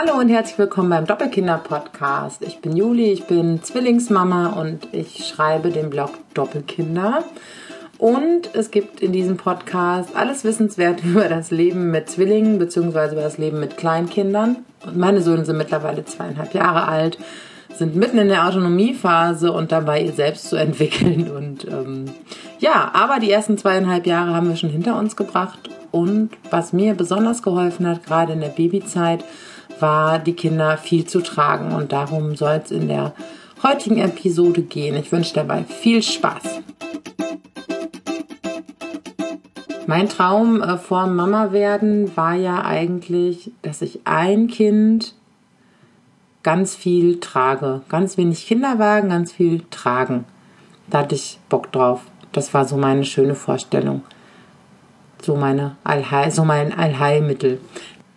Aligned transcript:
Hallo 0.00 0.16
und 0.16 0.28
herzlich 0.28 0.56
willkommen 0.58 0.90
beim 0.90 1.06
Doppelkinder-Podcast. 1.06 2.42
Ich 2.42 2.60
bin 2.60 2.76
Juli, 2.76 3.10
ich 3.10 3.24
bin 3.24 3.64
Zwillingsmama 3.64 4.50
und 4.50 4.86
ich 4.92 5.26
schreibe 5.26 5.70
den 5.70 5.90
Blog 5.90 6.10
Doppelkinder. 6.34 7.24
Und 7.98 8.54
es 8.54 8.70
gibt 8.70 9.00
in 9.00 9.10
diesem 9.10 9.38
Podcast 9.38 10.14
alles 10.14 10.44
Wissenswert 10.44 11.02
über 11.04 11.28
das 11.28 11.50
Leben 11.50 11.90
mit 11.90 12.08
Zwillingen 12.08 12.60
bzw. 12.60 13.10
über 13.10 13.22
das 13.22 13.38
Leben 13.38 13.58
mit 13.58 13.76
Kleinkindern. 13.76 14.58
Und 14.86 14.96
meine 14.96 15.20
Söhne 15.20 15.44
sind 15.44 15.58
mittlerweile 15.58 16.04
zweieinhalb 16.04 16.54
Jahre 16.54 16.86
alt, 16.86 17.18
sind 17.74 17.96
mitten 17.96 18.18
in 18.18 18.28
der 18.28 18.46
Autonomiephase 18.46 19.50
und 19.50 19.72
dabei 19.72 20.02
ihr 20.02 20.12
selbst 20.12 20.48
zu 20.48 20.54
entwickeln. 20.54 21.28
Und 21.28 21.64
ähm, 21.64 22.04
ja, 22.60 22.92
aber 22.94 23.18
die 23.18 23.32
ersten 23.32 23.58
zweieinhalb 23.58 24.06
Jahre 24.06 24.32
haben 24.32 24.48
wir 24.48 24.54
schon 24.54 24.70
hinter 24.70 24.96
uns 24.96 25.16
gebracht. 25.16 25.58
Und 25.90 26.30
was 26.50 26.72
mir 26.72 26.94
besonders 26.94 27.42
geholfen 27.42 27.86
hat, 27.86 28.04
gerade 28.04 28.32
in 28.32 28.40
der 28.40 28.48
Babyzeit, 28.48 29.24
war, 29.80 30.18
die 30.18 30.34
Kinder 30.34 30.76
viel 30.76 31.06
zu 31.06 31.20
tragen. 31.20 31.72
Und 31.74 31.92
darum 31.92 32.36
soll 32.36 32.60
es 32.64 32.70
in 32.70 32.88
der 32.88 33.14
heutigen 33.62 33.98
Episode 33.98 34.62
gehen. 34.62 34.96
Ich 34.96 35.12
wünsche 35.12 35.34
dabei 35.34 35.64
viel 35.64 36.02
Spaß. 36.02 36.62
Mein 39.86 40.08
Traum 40.08 40.60
äh, 40.60 40.76
vor 40.76 41.06
Mama 41.06 41.52
werden 41.52 42.14
war 42.14 42.34
ja 42.34 42.62
eigentlich, 42.62 43.52
dass 43.62 43.80
ich 43.80 44.00
ein 44.04 44.46
Kind 44.48 45.14
ganz 46.42 46.74
viel 46.74 47.20
trage. 47.20 47.80
Ganz 47.88 48.18
wenig 48.18 48.46
Kinderwagen, 48.46 49.08
ganz 49.08 49.32
viel 49.32 49.62
tragen. 49.70 50.26
Da 50.90 50.98
hatte 50.98 51.14
ich 51.14 51.38
Bock 51.48 51.72
drauf. 51.72 52.02
Das 52.32 52.52
war 52.52 52.66
so 52.66 52.76
meine 52.76 53.04
schöne 53.04 53.34
Vorstellung. 53.34 54.02
So, 55.22 55.36
meine 55.36 55.76
Allheil, 55.84 56.30
so 56.30 56.44
mein 56.44 56.76
Allheilmittel. 56.76 57.60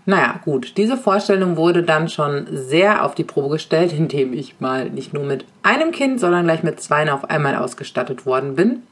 Naja, 0.05 0.40
gut, 0.44 0.73
diese 0.78 0.98
Vorstellung 0.98 1.57
wurde 1.57 1.84
dann 1.84 2.10
schon 2.10 2.48
sehr 2.52 3.05
auf 3.05 3.16
die 3.16 3.24
Probe 3.24 3.49
gestellt, 3.49 3.94
indem 3.98 4.34
ich 4.34 4.60
mal 4.60 4.90
nicht 4.90 5.13
nur 5.13 5.24
mit 5.24 5.46
einem 5.63 5.91
Kind, 5.91 6.20
sondern 6.20 6.46
gleich 6.46 6.63
mit 6.63 6.82
zwei 6.82 7.12
auf 7.12 7.29
einmal 7.29 7.55
ausgestattet 7.55 8.26
worden 8.26 8.55
bin. 8.55 8.84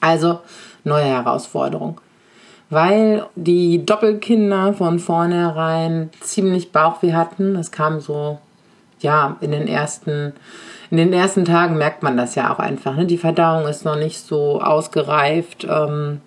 Also 0.00 0.40
neue 0.84 1.04
Herausforderung. 1.04 2.00
Weil 2.70 3.26
die 3.36 3.84
Doppelkinder 3.84 4.72
von 4.72 4.98
vornherein 4.98 6.10
ziemlich 6.20 6.72
Bauchweh 6.72 7.12
hatten. 7.12 7.54
Es 7.56 7.70
kam 7.70 8.00
so, 8.00 8.38
ja, 9.00 9.36
in 9.40 9.52
den 9.52 9.68
ersten, 9.68 10.32
in 10.90 10.96
den 10.96 11.12
ersten 11.12 11.44
Tagen 11.44 11.76
merkt 11.76 12.02
man 12.02 12.16
das 12.16 12.34
ja 12.34 12.52
auch 12.52 12.58
einfach. 12.58 12.96
Ne? 12.96 13.04
Die 13.04 13.18
Verdauung 13.18 13.66
ist 13.66 13.84
noch 13.84 13.96
nicht 13.96 14.26
so 14.26 14.60
ausgereift. 14.60 15.66
Ähm, 15.68 16.22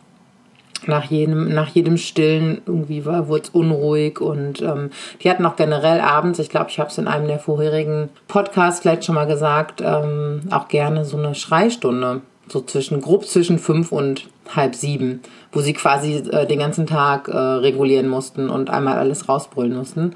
nach 0.87 1.05
jedem, 1.05 1.53
nach 1.53 1.69
jedem 1.69 1.97
Stillen 1.97 2.61
irgendwie 2.65 3.05
war, 3.05 3.27
wurde 3.27 3.43
es 3.43 3.49
unruhig 3.49 4.21
und 4.21 4.61
ähm, 4.61 4.91
die 5.21 5.29
hatten 5.29 5.45
auch 5.45 5.55
generell 5.55 5.99
abends, 5.99 6.39
ich 6.39 6.49
glaube, 6.49 6.69
ich 6.69 6.79
habe 6.79 6.89
es 6.89 6.97
in 6.97 7.07
einem 7.07 7.27
der 7.27 7.39
vorherigen 7.39 8.09
Podcasts 8.27 8.81
vielleicht 8.81 9.05
schon 9.05 9.15
mal 9.15 9.27
gesagt, 9.27 9.81
ähm, 9.83 10.41
auch 10.51 10.67
gerne 10.67 11.05
so 11.05 11.17
eine 11.17 11.35
Schreistunde 11.35 12.21
so 12.47 12.61
zwischen 12.61 13.01
grob 13.01 13.25
zwischen 13.25 13.59
fünf 13.59 13.91
und 13.91 14.27
halb 14.55 14.75
sieben, 14.75 15.21
wo 15.51 15.61
sie 15.61 15.73
quasi 15.73 16.17
äh, 16.31 16.45
den 16.45 16.59
ganzen 16.59 16.85
Tag 16.85 17.27
äh, 17.27 17.35
regulieren 17.35 18.07
mussten 18.07 18.49
und 18.49 18.69
einmal 18.69 18.97
alles 18.97 19.27
rausbrüllen 19.27 19.75
mussten. 19.75 20.15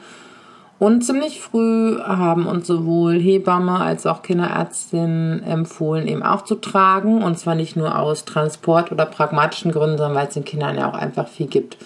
Und 0.79 1.01
ziemlich 1.03 1.41
früh 1.41 1.99
haben 1.99 2.47
uns 2.47 2.65
sowohl 2.65 3.19
Hebamme 3.19 3.79
als 3.79 4.05
auch 4.05 4.21
Kinderärztin 4.21 5.43
empfohlen, 5.43 6.07
eben 6.07 6.23
auch 6.23 6.43
zu 6.43 6.55
tragen. 6.55 7.21
Und 7.21 7.37
zwar 7.37 7.55
nicht 7.55 7.75
nur 7.75 7.97
aus 7.99 8.23
Transport- 8.23 8.93
oder 8.93 9.05
pragmatischen 9.05 9.73
Gründen, 9.73 9.97
sondern 9.97 10.15
weil 10.15 10.29
es 10.29 10.35
den 10.35 10.45
Kindern 10.45 10.77
ja 10.77 10.89
auch 10.89 10.95
einfach 10.95 11.27
viel 11.27 11.47
gibt. 11.47 11.77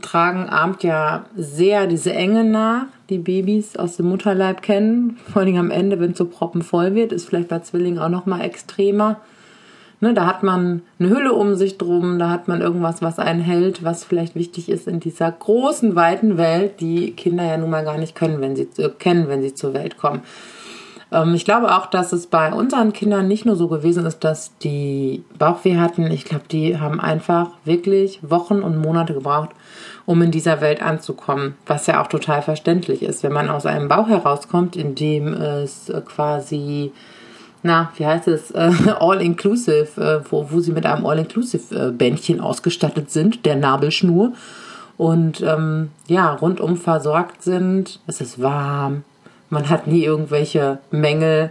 Tragen 0.00 0.48
ahmt 0.48 0.82
ja 0.82 1.26
sehr 1.36 1.86
diese 1.86 2.12
Enge 2.12 2.42
nach, 2.42 2.86
die 3.10 3.18
Babys 3.18 3.76
aus 3.76 3.96
dem 3.96 4.08
Mutterleib 4.08 4.60
kennen. 4.60 5.18
Vor 5.32 5.42
allem 5.42 5.56
am 5.56 5.70
Ende, 5.70 6.00
wenn 6.00 6.10
es 6.10 6.18
so 6.18 6.24
proppenvoll 6.24 6.96
wird, 6.96 7.12
ist 7.12 7.28
vielleicht 7.28 7.48
bei 7.48 7.60
Zwillingen 7.60 8.00
auch 8.00 8.08
noch 8.08 8.26
mal 8.26 8.40
extremer. 8.40 9.20
Ne, 10.02 10.14
da 10.14 10.26
hat 10.26 10.42
man 10.42 10.82
eine 10.98 11.10
Hülle 11.10 11.32
um 11.32 11.54
sich 11.54 11.78
drum, 11.78 12.18
da 12.18 12.28
hat 12.28 12.48
man 12.48 12.60
irgendwas, 12.60 13.02
was 13.02 13.20
einen 13.20 13.38
hält, 13.38 13.84
was 13.84 14.02
vielleicht 14.02 14.34
wichtig 14.34 14.68
ist 14.68 14.88
in 14.88 14.98
dieser 14.98 15.30
großen, 15.30 15.94
weiten 15.94 16.36
Welt, 16.36 16.80
die 16.80 17.12
Kinder 17.12 17.44
ja 17.44 17.56
nun 17.56 17.70
mal 17.70 17.84
gar 17.84 17.96
nicht 17.98 18.16
können, 18.16 18.40
wenn 18.40 18.56
sie 18.56 18.68
äh, 18.78 18.88
kennen, 18.88 19.28
wenn 19.28 19.42
sie 19.42 19.54
zur 19.54 19.74
Welt 19.74 19.98
kommen. 19.98 20.22
Ähm, 21.12 21.34
ich 21.34 21.44
glaube 21.44 21.72
auch, 21.72 21.86
dass 21.86 22.12
es 22.12 22.26
bei 22.26 22.52
unseren 22.52 22.92
Kindern 22.92 23.28
nicht 23.28 23.46
nur 23.46 23.54
so 23.54 23.68
gewesen 23.68 24.04
ist, 24.04 24.24
dass 24.24 24.58
die 24.58 25.22
Bauchweh 25.38 25.76
hatten. 25.76 26.10
Ich 26.10 26.24
glaube, 26.24 26.46
die 26.50 26.80
haben 26.80 26.98
einfach 26.98 27.50
wirklich 27.64 28.18
Wochen 28.28 28.62
und 28.64 28.78
Monate 28.78 29.14
gebraucht, 29.14 29.50
um 30.04 30.20
in 30.20 30.32
dieser 30.32 30.60
Welt 30.60 30.82
anzukommen, 30.82 31.54
was 31.64 31.86
ja 31.86 32.02
auch 32.02 32.08
total 32.08 32.42
verständlich 32.42 33.04
ist, 33.04 33.22
wenn 33.22 33.32
man 33.32 33.48
aus 33.48 33.66
einem 33.66 33.86
Bauch 33.86 34.08
herauskommt, 34.08 34.74
in 34.74 34.96
dem 34.96 35.32
es 35.32 35.90
äh, 35.90 36.00
quasi 36.00 36.90
na, 37.62 37.92
wie 37.96 38.06
heißt 38.06 38.28
es, 38.28 38.50
äh, 38.50 38.72
All-Inclusive, 39.00 40.00
äh, 40.00 40.30
wo, 40.30 40.46
wo 40.50 40.60
sie 40.60 40.72
mit 40.72 40.86
einem 40.86 41.06
All-Inclusive-Bändchen 41.06 42.40
ausgestattet 42.40 43.10
sind, 43.10 43.46
der 43.46 43.56
Nabelschnur. 43.56 44.32
Und 44.98 45.40
ähm, 45.40 45.90
ja, 46.06 46.32
rundum 46.34 46.76
versorgt 46.76 47.42
sind. 47.42 48.00
Es 48.06 48.20
ist 48.20 48.42
warm, 48.42 49.04
man 49.48 49.68
hat 49.68 49.86
nie 49.86 50.04
irgendwelche 50.04 50.78
Mängel. 50.90 51.50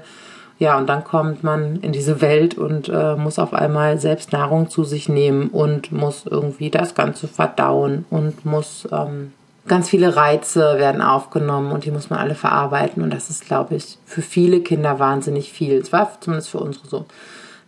Ja, 0.59 0.77
und 0.77 0.87
dann 0.87 1.03
kommt 1.03 1.43
man 1.43 1.77
in 1.77 1.91
diese 1.91 2.21
Welt 2.21 2.55
und 2.55 2.87
äh, 2.87 3.15
muss 3.15 3.39
auf 3.39 3.53
einmal 3.53 3.99
selbst 3.99 4.31
Nahrung 4.31 4.69
zu 4.69 4.83
sich 4.83 5.09
nehmen 5.09 5.47
und 5.47 5.91
muss 5.91 6.25
irgendwie 6.29 6.69
das 6.69 6.93
Ganze 6.93 7.27
verdauen 7.27 8.05
und 8.11 8.45
muss 8.45 8.87
ähm, 8.91 9.33
ganz 9.71 9.87
viele 9.87 10.17
Reize 10.17 10.79
werden 10.79 11.01
aufgenommen 11.01 11.71
und 11.71 11.85
die 11.85 11.91
muss 11.91 12.09
man 12.09 12.19
alle 12.19 12.35
verarbeiten. 12.35 13.01
Und 13.01 13.13
das 13.13 13.29
ist, 13.29 13.45
glaube 13.45 13.75
ich, 13.75 13.97
für 14.05 14.21
viele 14.21 14.59
Kinder 14.59 14.99
wahnsinnig 14.99 15.53
viel. 15.53 15.77
Es 15.77 15.93
war 15.93 16.19
zumindest 16.19 16.49
für 16.49 16.59
unsere 16.59 16.89
so. 16.89 17.05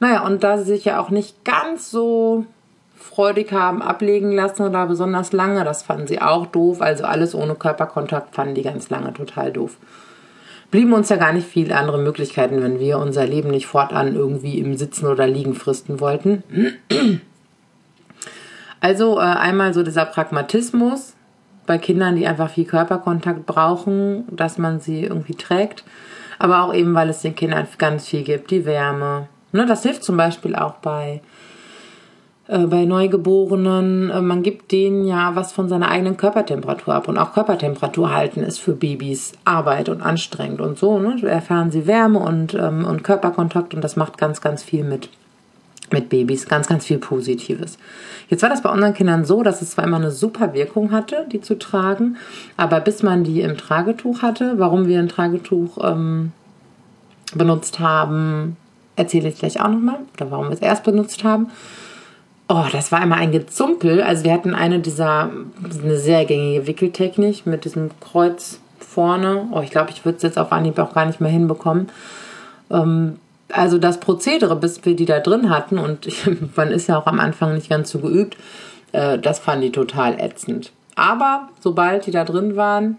Naja, 0.02 0.26
und 0.26 0.44
da 0.44 0.58
sie 0.58 0.66
sich 0.66 0.84
ja 0.84 1.00
auch 1.00 1.12
nicht 1.12 1.46
ganz 1.46 1.90
so 1.90 2.46
freudig 2.94 3.54
haben 3.54 3.82
ablegen 3.82 4.34
lassen 4.34 4.64
oder 4.64 4.86
besonders 4.86 5.32
lange, 5.32 5.64
das 5.64 5.84
fanden 5.84 6.08
sie 6.08 6.22
auch 6.22 6.46
doof. 6.46 6.82
Also 6.82 7.06
alles 7.06 7.34
ohne 7.34 7.56
Körperkontakt 7.56 8.36
fanden 8.36 8.56
die 8.56 8.64
ganz 8.64 8.90
lange 8.90 9.14
total 9.14 9.54
doof. 9.54 9.78
Blieben 10.72 10.92
uns 10.92 11.08
ja 11.08 11.16
gar 11.16 11.32
nicht 11.32 11.48
viele 11.48 11.78
andere 11.78 12.00
Möglichkeiten, 12.00 12.62
wenn 12.62 12.82
wir 12.82 12.98
unser 12.98 13.26
Leben 13.26 13.50
nicht 13.50 13.68
fortan 13.68 14.14
irgendwie 14.14 14.60
im 14.60 14.76
Sitzen 14.76 15.08
oder 15.08 15.26
Liegen 15.26 15.56
fristen 15.56 16.02
wollten. 16.02 16.44
Also 18.82 19.20
äh, 19.20 19.22
einmal 19.22 19.74
so 19.74 19.84
dieser 19.84 20.04
Pragmatismus, 20.04 21.13
bei 21.66 21.78
Kindern, 21.78 22.16
die 22.16 22.28
einfach 22.28 22.50
viel 22.50 22.66
Körperkontakt 22.66 23.46
brauchen, 23.46 24.26
dass 24.30 24.58
man 24.58 24.80
sie 24.80 25.04
irgendwie 25.04 25.36
trägt. 25.36 25.84
Aber 26.40 26.64
auch 26.64 26.74
eben, 26.74 26.94
weil 26.94 27.10
es 27.10 27.22
den 27.22 27.36
Kindern 27.36 27.68
ganz 27.78 28.08
viel 28.08 28.24
gibt, 28.24 28.52
die 28.52 28.66
Wärme. 28.66 29.28
Ne, 29.52 29.66
das 29.66 29.84
hilft 29.84 30.04
zum 30.04 30.18
Beispiel 30.18 30.56
auch 30.56 30.74
bei, 30.76 31.22
äh, 32.48 32.66
bei 32.66 32.86
Neugeborenen. 32.86 34.10
Äh, 34.10 34.22
man 34.22 34.42
gibt 34.44 34.72
denen 34.72 35.06
ja 35.06 35.36
was 35.36 35.54
von 35.54 35.70
seiner 35.70 35.90
eigenen 35.90 36.18
Körpertemperatur 36.18 36.96
ab. 36.96 37.08
Und 37.08 37.18
auch 37.18 37.34
Körpertemperatur 37.34 38.14
halten 38.14 38.42
ist 38.42 38.60
für 38.60 38.74
Babys 38.74 39.34
Arbeit 39.46 39.90
und 39.90 40.02
anstrengend 40.02 40.60
und 40.60 40.78
so. 40.78 41.00
Ne? 41.00 41.22
Erfahren 41.28 41.72
sie 41.72 41.88
Wärme 41.88 42.20
und, 42.20 42.56
ähm, 42.56 42.84
und 42.86 43.04
Körperkontakt 43.04 43.74
und 43.74 43.84
das 43.84 43.96
macht 43.96 44.18
ganz, 44.18 44.42
ganz 44.42 44.64
viel 44.64 44.84
mit 44.84 45.10
mit 45.94 46.10
Babys. 46.10 46.48
Ganz, 46.48 46.68
ganz 46.68 46.86
viel 46.86 46.98
Positives. 46.98 47.78
Jetzt 48.28 48.42
war 48.42 48.50
das 48.50 48.62
bei 48.62 48.70
unseren 48.70 48.94
Kindern 48.94 49.24
so, 49.24 49.44
dass 49.44 49.62
es 49.62 49.72
zwar 49.72 49.86
immer 49.86 49.98
eine 49.98 50.12
super 50.12 50.54
Wirkung 50.54 50.92
hatte, 50.92 51.26
die 51.32 51.40
zu 51.40 51.58
tragen, 51.58 52.18
aber 52.58 52.82
bis 52.82 53.04
man 53.04 53.24
die 53.24 53.42
im 53.42 53.58
Tragetuch 53.58 54.22
hatte, 54.22 54.56
warum 54.58 54.88
wir 54.88 55.00
ein 55.00 55.08
Tragetuch 55.08 55.78
ähm, 55.82 56.32
benutzt 57.34 57.80
haben, 57.80 58.58
erzähle 58.96 59.30
ich 59.30 59.40
gleich 59.40 59.62
auch 59.62 59.70
nochmal, 59.70 60.00
oder 60.16 60.32
warum 60.32 60.48
wir 60.48 60.54
es 60.54 60.62
erst 60.62 60.84
benutzt 60.84 61.24
haben. 61.24 61.48
Oh, 62.50 62.66
das 62.72 62.92
war 62.92 63.02
immer 63.02 63.16
ein 63.16 63.32
Gezumpel. 63.32 64.02
Also 64.02 64.26
wir 64.26 64.34
hatten 64.34 64.54
eine 64.54 64.80
dieser, 64.80 65.32
eine 65.82 65.98
sehr 65.98 66.26
gängige 66.26 66.68
Wickeltechnik 66.68 67.46
mit 67.46 67.66
diesem 67.66 67.90
Kreuz 68.00 68.60
vorne. 68.80 69.48
Oh, 69.52 69.62
ich 69.62 69.72
glaube, 69.72 69.92
ich 69.92 70.04
würde 70.06 70.18
es 70.18 70.24
jetzt 70.24 70.38
auf 70.38 70.52
Anhieb 70.52 70.78
auch 70.78 70.94
gar 70.94 71.06
nicht 71.06 71.22
mehr 71.22 71.32
hinbekommen. 71.32 71.90
Ähm, 72.70 73.18
also 73.54 73.78
das 73.78 74.00
Prozedere, 74.00 74.56
bis 74.56 74.84
wir 74.84 74.96
die 74.96 75.06
da 75.06 75.20
drin 75.20 75.50
hatten, 75.50 75.78
und 75.78 76.08
man 76.56 76.72
ist 76.72 76.88
ja 76.88 76.98
auch 76.98 77.06
am 77.06 77.20
Anfang 77.20 77.54
nicht 77.54 77.70
ganz 77.70 77.92
so 77.92 78.00
geübt, 78.00 78.36
äh, 78.92 79.20
das 79.20 79.40
fand 79.40 79.64
die 79.64 79.72
total 79.72 80.20
ätzend. 80.20 80.72
Aber 80.96 81.50
sobald 81.62 82.06
die 82.06 82.12
da 82.12 82.24
drin 82.24 82.56
waren, 82.56 82.98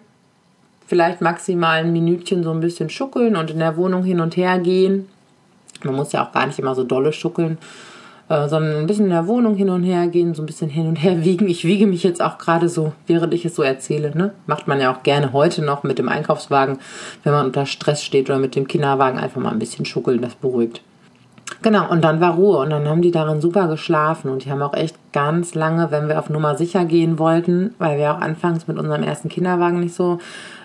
vielleicht 0.86 1.20
maximal 1.20 1.78
ein 1.78 1.92
Minütchen 1.92 2.42
so 2.42 2.50
ein 2.50 2.60
bisschen 2.60 2.90
schuckeln 2.90 3.36
und 3.36 3.50
in 3.50 3.58
der 3.58 3.76
Wohnung 3.76 4.04
hin 4.04 4.20
und 4.20 4.36
her 4.36 4.58
gehen. 4.58 5.08
Man 5.82 5.94
muss 5.94 6.12
ja 6.12 6.26
auch 6.26 6.32
gar 6.32 6.46
nicht 6.46 6.58
immer 6.58 6.74
so 6.74 6.84
dolle 6.84 7.12
schuckeln 7.12 7.58
äh, 8.28 8.48
sondern 8.48 8.76
ein 8.76 8.86
bisschen 8.86 9.06
in 9.06 9.10
der 9.10 9.26
Wohnung 9.26 9.54
hin 9.54 9.70
und 9.70 9.82
her 9.82 10.06
gehen, 10.08 10.34
so 10.34 10.42
ein 10.42 10.46
bisschen 10.46 10.70
hin 10.70 10.86
und 10.86 10.96
her 10.96 11.24
wiegen. 11.24 11.48
Ich 11.48 11.64
wiege 11.64 11.86
mich 11.86 12.02
jetzt 12.02 12.22
auch 12.22 12.38
gerade 12.38 12.68
so, 12.68 12.92
während 13.06 13.34
ich 13.34 13.44
es 13.44 13.54
so 13.54 13.62
erzähle. 13.62 14.16
Ne? 14.16 14.32
Macht 14.46 14.66
man 14.66 14.80
ja 14.80 14.92
auch 14.94 15.02
gerne 15.02 15.32
heute 15.32 15.62
noch 15.62 15.82
mit 15.82 15.98
dem 15.98 16.08
Einkaufswagen, 16.08 16.78
wenn 17.22 17.32
man 17.32 17.46
unter 17.46 17.66
Stress 17.66 18.02
steht 18.02 18.30
oder 18.30 18.38
mit 18.38 18.56
dem 18.56 18.68
Kinderwagen 18.68 19.18
einfach 19.18 19.40
mal 19.40 19.52
ein 19.52 19.58
bisschen 19.58 19.84
schuckeln, 19.84 20.22
das 20.22 20.34
beruhigt. 20.34 20.82
Genau, 21.64 21.90
und 21.90 22.04
dann 22.04 22.20
war 22.20 22.34
Ruhe 22.34 22.58
und 22.58 22.68
dann 22.68 22.86
haben 22.86 23.00
die 23.00 23.10
darin 23.10 23.40
super 23.40 23.68
geschlafen 23.68 24.30
und 24.30 24.44
die 24.44 24.50
haben 24.50 24.60
auch 24.60 24.74
echt 24.74 24.96
ganz 25.14 25.54
lange, 25.54 25.90
wenn 25.90 26.08
wir 26.08 26.18
auf 26.18 26.28
Nummer 26.28 26.58
sicher 26.58 26.84
gehen 26.84 27.18
wollten, 27.18 27.74
weil 27.78 27.96
wir 27.96 28.12
auch 28.12 28.20
anfangs 28.20 28.68
mit 28.68 28.76
unserem 28.76 29.02
ersten 29.02 29.30
Kinderwagen 29.30 29.80
nicht 29.80 29.94
so 29.94 30.18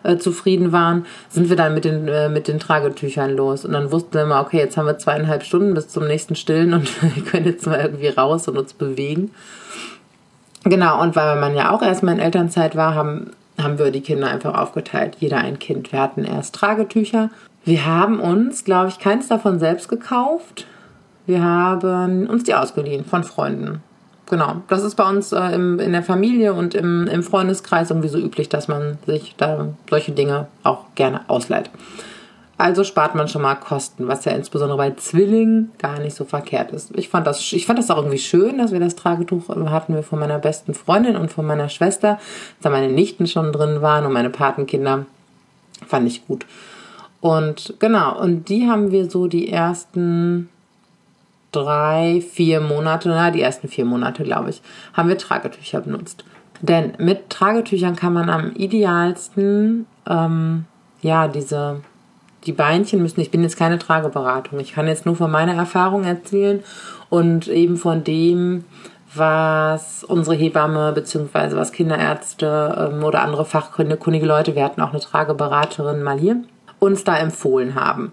äh, 0.03 0.17
zufrieden 0.17 0.73
waren, 0.73 1.05
sind 1.29 1.47
wir 1.47 1.55
dann 1.55 1.73
mit 1.73 1.85
den, 1.85 2.05
äh, 2.09 2.27
mit 2.27 2.49
den 2.49 2.59
Tragetüchern 2.59 3.33
los 3.33 3.63
und 3.63 3.71
dann 3.71 3.93
wussten 3.93 4.15
wir 4.15 4.23
immer, 4.23 4.41
okay, 4.41 4.57
jetzt 4.57 4.75
haben 4.75 4.87
wir 4.87 4.97
zweieinhalb 4.97 5.43
Stunden 5.43 5.73
bis 5.73 5.87
zum 5.87 6.05
nächsten 6.05 6.35
Stillen 6.35 6.73
und 6.73 7.01
wir 7.15 7.23
können 7.23 7.45
jetzt 7.45 7.65
mal 7.65 7.79
irgendwie 7.79 8.09
raus 8.09 8.49
und 8.49 8.57
uns 8.57 8.73
bewegen. 8.73 9.31
Genau, 10.65 11.01
und 11.01 11.15
weil 11.15 11.39
man 11.39 11.55
ja 11.55 11.71
auch 11.71 11.81
erstmal 11.81 12.15
in 12.15 12.19
Elternzeit 12.19 12.75
war, 12.75 12.93
haben, 12.93 13.31
haben 13.57 13.79
wir 13.79 13.91
die 13.91 14.01
Kinder 14.01 14.27
einfach 14.27 14.53
aufgeteilt, 14.53 15.15
jeder 15.21 15.37
ein 15.37 15.59
Kind. 15.59 15.93
Wir 15.93 16.01
hatten 16.01 16.25
erst 16.25 16.55
Tragetücher. 16.55 17.29
Wir 17.63 17.85
haben 17.85 18.19
uns, 18.19 18.65
glaube 18.65 18.89
ich, 18.89 18.99
keins 18.99 19.29
davon 19.29 19.59
selbst 19.59 19.87
gekauft 19.87 20.65
wir 21.29 21.43
haben 21.43 22.27
uns 22.27 22.43
die 22.43 22.55
ausgeliehen 22.55 23.05
von 23.05 23.23
Freunden. 23.23 23.83
Genau, 24.29 24.63
das 24.67 24.83
ist 24.83 24.95
bei 24.95 25.07
uns 25.07 25.31
äh, 25.31 25.53
im, 25.53 25.79
in 25.79 25.91
der 25.91 26.01
Familie 26.01 26.53
und 26.53 26.73
im, 26.73 27.07
im 27.07 27.21
Freundeskreis 27.23 27.91
irgendwie 27.91 28.09
so 28.09 28.17
üblich, 28.17 28.49
dass 28.49 28.67
man 28.67 28.97
sich 29.05 29.35
da 29.37 29.69
solche 29.89 30.11
Dinge 30.11 30.47
auch 30.63 30.85
gerne 30.95 31.21
ausleiht. 31.29 31.69
Also 32.57 32.83
spart 32.83 33.15
man 33.15 33.27
schon 33.27 33.43
mal 33.43 33.55
Kosten, 33.55 34.07
was 34.07 34.25
ja 34.25 34.31
insbesondere 34.31 34.77
bei 34.77 34.91
Zwillingen 34.91 35.71
gar 35.77 35.99
nicht 35.99 36.15
so 36.15 36.25
verkehrt 36.25 36.71
ist. 36.71 36.91
Ich 36.97 37.09
fand 37.09 37.25
das, 37.25 37.53
ich 37.53 37.65
fand 37.65 37.79
das 37.79 37.89
auch 37.91 37.97
irgendwie 37.97 38.17
schön, 38.17 38.57
dass 38.57 38.71
wir 38.71 38.79
das 38.79 38.95
Tragetuch 38.95 39.49
hatten 39.49 39.93
wir 39.93 40.03
von 40.03 40.19
meiner 40.19 40.39
besten 40.39 40.73
Freundin 40.73 41.15
und 41.15 41.31
von 41.31 41.45
meiner 41.45 41.69
Schwester, 41.69 42.19
da 42.61 42.69
meine 42.69 42.91
Nichten 42.91 43.27
schon 43.27 43.53
drin 43.53 43.81
waren 43.81 44.05
und 44.05 44.13
meine 44.13 44.29
Patenkinder. 44.31 45.05
Fand 45.87 46.07
ich 46.07 46.27
gut. 46.27 46.45
Und 47.21 47.75
genau, 47.79 48.19
und 48.19 48.49
die 48.49 48.67
haben 48.67 48.91
wir 48.91 49.09
so 49.09 49.27
die 49.27 49.49
ersten 49.49 50.49
drei, 51.51 52.21
vier 52.21 52.61
Monate, 52.61 53.09
na, 53.09 53.31
die 53.31 53.41
ersten 53.41 53.67
vier 53.67 53.85
Monate, 53.85 54.23
glaube 54.23 54.49
ich, 54.49 54.61
haben 54.93 55.09
wir 55.09 55.17
Tragetücher 55.17 55.81
benutzt. 55.81 56.23
Denn 56.61 56.93
mit 56.97 57.29
Tragetüchern 57.29 57.95
kann 57.95 58.13
man 58.13 58.29
am 58.29 58.53
idealsten, 58.53 59.85
ähm, 60.07 60.65
ja, 61.01 61.27
diese, 61.27 61.81
die 62.45 62.51
Beinchen 62.51 63.01
müssen, 63.01 63.21
ich 63.21 63.31
bin 63.31 63.43
jetzt 63.43 63.57
keine 63.57 63.79
Trageberatung, 63.79 64.59
ich 64.59 64.73
kann 64.73 64.87
jetzt 64.87 65.05
nur 65.05 65.15
von 65.15 65.31
meiner 65.31 65.53
Erfahrung 65.53 66.03
erzählen 66.03 66.61
und 67.09 67.47
eben 67.47 67.77
von 67.77 68.03
dem, 68.03 68.65
was 69.15 70.03
unsere 70.03 70.35
Hebamme 70.35 70.91
beziehungsweise 70.91 71.57
was 71.57 71.71
Kinderärzte 71.71 72.91
ähm, 72.93 73.03
oder 73.03 73.21
andere 73.21 73.45
fachkundige 73.45 74.25
Leute, 74.25 74.55
wir 74.55 74.63
hatten 74.63 74.81
auch 74.81 74.91
eine 74.91 74.99
Trageberaterin 74.99 76.03
mal 76.03 76.19
hier, 76.19 76.43
uns 76.79 77.03
da 77.03 77.17
empfohlen 77.17 77.75
haben. 77.75 78.11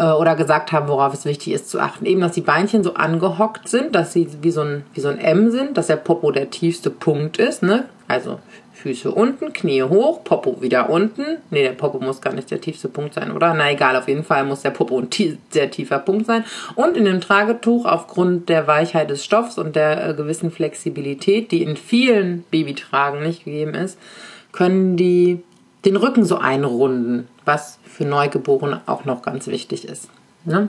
Äh, 0.00 0.12
oder 0.12 0.34
gesagt 0.34 0.72
haben, 0.72 0.88
worauf 0.88 1.12
es 1.12 1.26
wichtig 1.26 1.52
ist 1.52 1.68
zu 1.68 1.78
achten. 1.78 2.06
Eben, 2.06 2.22
dass 2.22 2.32
die 2.32 2.40
Beinchen 2.40 2.82
so 2.82 2.94
angehockt 2.94 3.68
sind, 3.68 3.94
dass 3.94 4.14
sie 4.14 4.28
wie 4.40 4.50
so 4.50 4.62
ein, 4.62 4.84
wie 4.94 5.00
so 5.00 5.08
ein 5.08 5.18
M 5.18 5.50
sind, 5.50 5.76
dass 5.76 5.88
der 5.88 5.96
Popo 5.96 6.30
der 6.30 6.48
tiefste 6.48 6.88
Punkt 6.88 7.36
ist. 7.36 7.62
Ne? 7.62 7.84
Also 8.08 8.38
Füße 8.72 9.10
unten, 9.10 9.52
Knie 9.52 9.82
hoch, 9.82 10.24
Popo 10.24 10.62
wieder 10.62 10.88
unten. 10.88 11.22
Ne, 11.50 11.62
der 11.62 11.72
Popo 11.72 12.00
muss 12.00 12.22
gar 12.22 12.32
nicht 12.32 12.50
der 12.50 12.62
tiefste 12.62 12.88
Punkt 12.88 13.12
sein, 13.12 13.30
oder? 13.30 13.52
Na 13.52 13.70
egal, 13.70 13.94
auf 13.94 14.08
jeden 14.08 14.24
Fall 14.24 14.44
muss 14.44 14.62
der 14.62 14.70
Popo 14.70 14.98
ein 14.98 15.08
sehr 15.50 15.70
tiefer 15.70 15.98
Punkt 15.98 16.24
sein. 16.24 16.44
Und 16.76 16.96
in 16.96 17.04
dem 17.04 17.20
Tragetuch, 17.20 17.84
aufgrund 17.84 18.48
der 18.48 18.66
Weichheit 18.66 19.10
des 19.10 19.22
Stoffs 19.22 19.58
und 19.58 19.76
der 19.76 20.08
äh, 20.08 20.14
gewissen 20.14 20.50
Flexibilität, 20.50 21.52
die 21.52 21.62
in 21.62 21.76
vielen 21.76 22.44
Babytragen 22.50 23.22
nicht 23.22 23.44
gegeben 23.44 23.74
ist, 23.74 23.98
können 24.50 24.96
die 24.96 25.42
den 25.84 25.96
Rücken 25.96 26.24
so 26.24 26.38
einrunden, 26.38 27.28
was 27.50 27.78
für 27.84 28.04
Neugeborene 28.04 28.80
auch 28.86 29.04
noch 29.04 29.22
ganz 29.22 29.48
wichtig 29.48 29.84
ist. 29.84 30.08
Ne? 30.44 30.68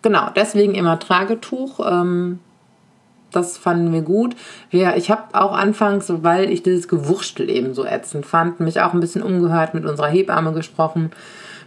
Genau, 0.00 0.30
deswegen 0.34 0.74
immer 0.74 0.98
Tragetuch. 0.98 1.80
Ähm, 1.86 2.38
das 3.30 3.58
fanden 3.58 3.92
wir 3.92 4.00
gut. 4.00 4.34
Wir, 4.70 4.96
ich 4.96 5.10
habe 5.10 5.34
auch 5.34 5.52
anfangs, 5.52 6.10
weil 6.22 6.50
ich 6.50 6.62
dieses 6.62 6.88
Gewurschtel 6.88 7.50
eben 7.50 7.74
so 7.74 7.84
ätzend 7.84 8.24
fand, 8.24 8.60
mich 8.60 8.80
auch 8.80 8.94
ein 8.94 9.00
bisschen 9.00 9.22
umgehört, 9.22 9.74
mit 9.74 9.84
unserer 9.84 10.08
Hebamme 10.08 10.54
gesprochen 10.54 11.10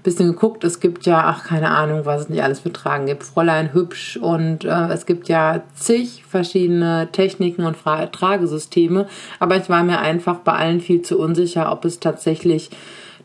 bisschen 0.04 0.28
geguckt. 0.28 0.64
Es 0.64 0.80
gibt 0.80 1.06
ja, 1.06 1.24
ach, 1.26 1.44
keine 1.44 1.70
Ahnung, 1.70 2.06
was 2.06 2.22
es 2.22 2.30
nicht 2.30 2.44
alles 2.44 2.62
für 2.62 2.74
Tragen 2.74 3.06
gibt. 3.06 3.24
Fräulein 3.24 3.74
hübsch 3.74 4.18
und 4.18 4.66
äh, 4.66 4.88
es 4.88 5.06
gibt 5.06 5.30
ja 5.30 5.62
zig 5.76 6.24
verschiedene 6.28 7.10
Techniken 7.12 7.66
und 7.66 7.78
Tragesysteme. 8.12 9.08
Aber 9.40 9.58
ich 9.58 9.70
war 9.70 9.84
mir 9.84 10.00
einfach 10.00 10.38
bei 10.40 10.54
allen 10.54 10.82
viel 10.82 11.02
zu 11.02 11.20
unsicher, 11.20 11.72
ob 11.72 11.86
es 11.86 12.00
tatsächlich 12.00 12.70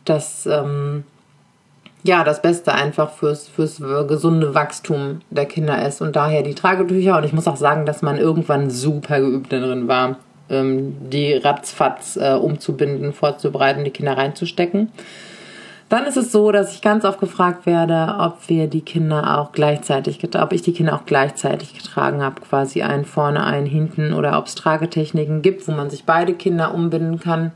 das, 0.08 0.46
ähm, 0.46 1.04
ja, 2.02 2.24
das 2.24 2.42
Beste 2.42 2.72
einfach 2.72 3.10
fürs, 3.12 3.48
fürs 3.48 3.82
gesunde 4.08 4.54
Wachstum 4.54 5.20
der 5.30 5.46
Kinder 5.46 5.86
ist. 5.86 6.00
Und 6.00 6.16
daher 6.16 6.42
die 6.42 6.54
Tragetücher. 6.54 7.16
Und 7.16 7.24
ich 7.24 7.32
muss 7.32 7.48
auch 7.48 7.56
sagen, 7.56 7.86
dass 7.86 8.02
man 8.02 8.16
irgendwann 8.16 8.70
super 8.70 9.20
geübt 9.20 9.52
darin 9.52 9.88
war, 9.88 10.16
ähm, 10.48 10.96
die 11.10 11.34
ratzfatz 11.34 12.16
äh, 12.16 12.34
umzubinden, 12.34 13.12
vorzubereiten, 13.12 13.84
die 13.84 13.90
Kinder 13.90 14.16
reinzustecken. 14.16 14.90
Dann 15.88 16.04
ist 16.04 16.16
es 16.16 16.32
so, 16.32 16.50
dass 16.50 16.74
ich 16.74 16.82
ganz 16.82 17.04
oft 17.04 17.20
gefragt 17.20 17.64
werde, 17.64 18.16
ob 18.18 18.48
wir 18.48 18.66
die 18.66 18.80
Kinder 18.80 19.38
auch 19.38 19.52
gleichzeitig, 19.52 20.18
ob 20.34 20.52
ich 20.52 20.62
die 20.62 20.72
Kinder 20.72 20.96
auch 20.96 21.06
gleichzeitig 21.06 21.74
getragen 21.74 22.22
habe, 22.22 22.40
quasi 22.40 22.82
einen 22.82 23.04
vorne, 23.04 23.44
einen 23.44 23.66
hinten 23.66 24.12
oder 24.12 24.36
ob 24.36 24.46
es 24.46 24.56
Tragetechniken 24.56 25.42
gibt, 25.42 25.68
wo 25.68 25.72
man 25.72 25.88
sich 25.88 26.04
beide 26.04 26.34
Kinder 26.34 26.74
umbinden 26.74 27.20
kann. 27.20 27.52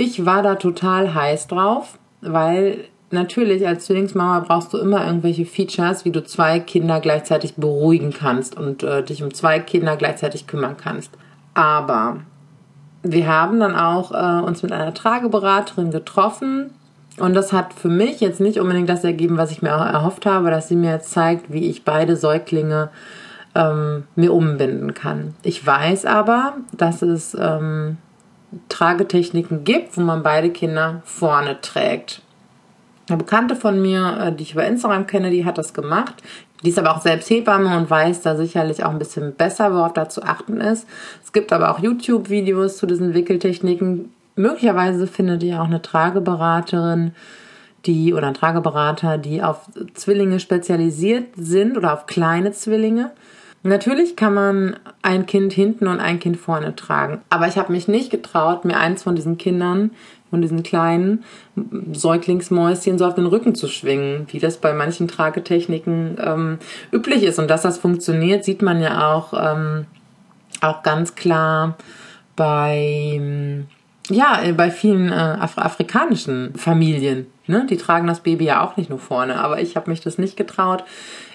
Ich 0.00 0.24
war 0.24 0.44
da 0.44 0.54
total 0.54 1.12
heiß 1.12 1.48
drauf, 1.48 1.98
weil 2.20 2.84
natürlich 3.10 3.66
als 3.66 3.86
Zwillingsmama 3.86 4.38
brauchst 4.46 4.72
du 4.72 4.78
immer 4.78 5.04
irgendwelche 5.04 5.44
Features, 5.44 6.04
wie 6.04 6.12
du 6.12 6.22
zwei 6.22 6.60
Kinder 6.60 7.00
gleichzeitig 7.00 7.56
beruhigen 7.56 8.12
kannst 8.12 8.56
und 8.56 8.84
äh, 8.84 9.02
dich 9.02 9.24
um 9.24 9.34
zwei 9.34 9.58
Kinder 9.58 9.96
gleichzeitig 9.96 10.46
kümmern 10.46 10.76
kannst. 10.76 11.10
Aber 11.52 12.18
wir 13.02 13.26
haben 13.26 13.58
dann 13.58 13.74
auch 13.74 14.12
äh, 14.12 14.40
uns 14.46 14.62
mit 14.62 14.70
einer 14.70 14.94
Trageberaterin 14.94 15.90
getroffen, 15.90 16.70
und 17.18 17.34
das 17.34 17.52
hat 17.52 17.72
für 17.72 17.88
mich 17.88 18.20
jetzt 18.20 18.38
nicht 18.38 18.60
unbedingt 18.60 18.88
das 18.88 19.02
ergeben, 19.02 19.36
was 19.36 19.50
ich 19.50 19.62
mir 19.62 19.74
auch 19.74 19.84
erhofft 19.84 20.26
habe, 20.26 20.52
dass 20.52 20.68
sie 20.68 20.76
mir 20.76 20.92
jetzt 20.92 21.10
zeigt, 21.10 21.52
wie 21.52 21.68
ich 21.68 21.84
beide 21.84 22.14
Säuglinge 22.14 22.90
ähm, 23.56 24.04
mir 24.14 24.32
umbinden 24.32 24.94
kann. 24.94 25.34
Ich 25.42 25.66
weiß 25.66 26.06
aber, 26.06 26.54
dass 26.76 27.02
es 27.02 27.36
ähm, 27.36 27.96
Tragetechniken 28.68 29.64
gibt, 29.64 29.96
wo 29.96 30.00
man 30.00 30.22
beide 30.22 30.50
Kinder 30.50 31.02
vorne 31.04 31.60
trägt. 31.60 32.22
Eine 33.08 33.18
Bekannte 33.18 33.56
von 33.56 33.80
mir, 33.80 34.18
äh, 34.20 34.32
die 34.32 34.42
ich 34.42 34.52
über 34.52 34.66
Instagram 34.66 35.06
kenne, 35.06 35.30
die 35.30 35.44
hat 35.44 35.58
das 35.58 35.74
gemacht. 35.74 36.14
Die 36.64 36.70
ist 36.70 36.78
aber 36.78 36.94
auch 36.94 37.00
selbst 37.00 37.30
Hebamme 37.30 37.76
und 37.76 37.88
weiß 37.88 38.22
da 38.22 38.36
sicherlich 38.36 38.84
auch 38.84 38.90
ein 38.90 38.98
bisschen 38.98 39.34
besser, 39.34 39.72
worauf 39.72 39.92
da 39.92 40.08
zu 40.08 40.22
achten 40.22 40.60
ist. 40.60 40.86
Es 41.24 41.32
gibt 41.32 41.52
aber 41.52 41.70
auch 41.70 41.78
YouTube-Videos 41.78 42.76
zu 42.78 42.86
diesen 42.86 43.14
Wickeltechniken, 43.14 44.12
möglicherweise 44.34 45.06
findet 45.06 45.42
ihr 45.42 45.60
auch 45.60 45.66
eine 45.66 45.82
Trageberaterin, 45.82 47.12
die 47.86 48.12
oder 48.12 48.28
ein 48.28 48.34
Trageberater, 48.34 49.18
die 49.18 49.42
auf 49.42 49.68
Zwillinge 49.94 50.40
spezialisiert 50.40 51.26
sind 51.36 51.76
oder 51.76 51.92
auf 51.92 52.06
kleine 52.06 52.52
Zwillinge. 52.52 53.12
Natürlich 53.62 54.14
kann 54.14 54.34
man 54.34 54.76
ein 55.02 55.26
Kind 55.26 55.52
hinten 55.52 55.88
und 55.88 56.00
ein 56.00 56.20
Kind 56.20 56.36
vorne 56.36 56.76
tragen, 56.76 57.20
aber 57.28 57.48
ich 57.48 57.58
habe 57.58 57.72
mich 57.72 57.88
nicht 57.88 58.10
getraut, 58.10 58.64
mir 58.64 58.78
eins 58.78 59.02
von 59.02 59.16
diesen 59.16 59.36
Kindern, 59.36 59.90
von 60.30 60.42
diesen 60.42 60.62
kleinen 60.62 61.24
Säuglingsmäuschen 61.92 62.98
so 62.98 63.06
auf 63.06 63.14
den 63.14 63.26
Rücken 63.26 63.54
zu 63.54 63.66
schwingen, 63.66 64.26
wie 64.30 64.38
das 64.38 64.58
bei 64.58 64.72
manchen 64.74 65.08
Tragetechniken 65.08 66.18
ähm, 66.22 66.58
üblich 66.92 67.22
ist. 67.22 67.38
Und 67.38 67.48
dass 67.48 67.62
das 67.62 67.78
funktioniert, 67.78 68.44
sieht 68.44 68.62
man 68.62 68.80
ja 68.80 69.12
auch, 69.12 69.32
ähm, 69.32 69.86
auch 70.60 70.82
ganz 70.82 71.14
klar 71.14 71.76
bei 72.36 73.20
ja, 74.10 74.42
äh, 74.42 74.52
bei 74.52 74.70
vielen 74.70 75.10
äh, 75.10 75.14
Af 75.14 75.58
afrikanischen 75.58 76.54
Familien. 76.56 77.26
Ne? 77.46 77.66
Die 77.68 77.76
tragen 77.76 78.06
das 78.06 78.20
Baby 78.20 78.44
ja 78.44 78.62
auch 78.62 78.76
nicht 78.76 78.90
nur 78.90 78.98
vorne, 78.98 79.40
aber 79.40 79.60
ich 79.60 79.76
habe 79.76 79.90
mich 79.90 80.00
das 80.00 80.18
nicht 80.18 80.36
getraut. 80.36 80.84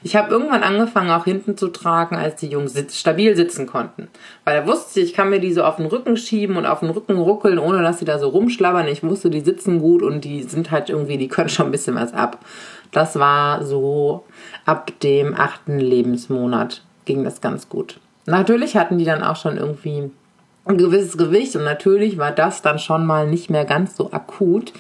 Ich 0.03 0.15
habe 0.15 0.32
irgendwann 0.32 0.63
angefangen, 0.63 1.10
auch 1.10 1.25
hinten 1.25 1.58
zu 1.58 1.70
tragen, 1.70 2.15
als 2.15 2.36
die 2.36 2.48
Jungs 2.48 2.74
sitz 2.74 2.98
stabil 2.98 3.36
sitzen 3.36 3.65
konnten. 3.65 4.08
Weil 4.44 4.62
da 4.62 4.68
wusste 4.68 5.00
ich 5.00 5.13
kann 5.13 5.30
mir 5.30 5.39
die 5.39 5.53
so 5.53 5.63
auf 5.63 5.77
den 5.77 5.88
Rücken 5.88 6.18
schieben 6.18 6.58
und 6.58 6.65
auf 6.65 6.82
den 6.82 6.89
Rücken 6.89 7.18
ruckeln, 7.18 7.58
ohne 7.60 7.82
dass 7.82 8.00
sie 8.00 8.06
da 8.06 8.20
so 8.20 8.30
rumschlabbern. 8.30 8.88
Ich 8.88 9.03
wusste, 9.03 9.30
die 9.30 9.42
sitzen 9.42 9.80
gut 9.80 10.03
und 10.03 10.24
die 10.24 10.44
sind 10.44 10.72
halt 10.72 10.89
irgendwie, 10.89 11.18
die 11.18 11.27
können 11.27 11.50
schon 11.50 11.68
ein 11.68 11.72
bisschen 11.72 11.96
was 11.96 12.13
ab. 12.13 12.39
Das 12.92 13.18
war 13.18 13.63
so 13.65 14.25
ab 14.65 14.92
dem 15.01 15.36
achten 15.36 15.80
Lebensmonat 15.80 16.84
ging 17.06 17.24
das 17.24 17.42
ganz 17.42 17.70
gut. 17.70 18.00
Natürlich 18.25 18.77
hatten 18.77 18.98
die 18.98 19.06
dann 19.06 19.24
auch 19.24 19.36
schon 19.36 19.58
irgendwie 19.58 20.12
ein 20.65 20.77
gewisses 20.77 21.17
Gewicht 21.17 21.55
und 21.55 21.63
natürlich 21.63 22.17
war 22.17 22.32
das 22.32 22.62
dann 22.62 22.79
schon 22.79 23.05
mal 23.05 23.27
nicht 23.27 23.50
mehr 23.50 23.65
ganz 23.65 23.96
so 23.96 24.12
akut, 24.12 24.74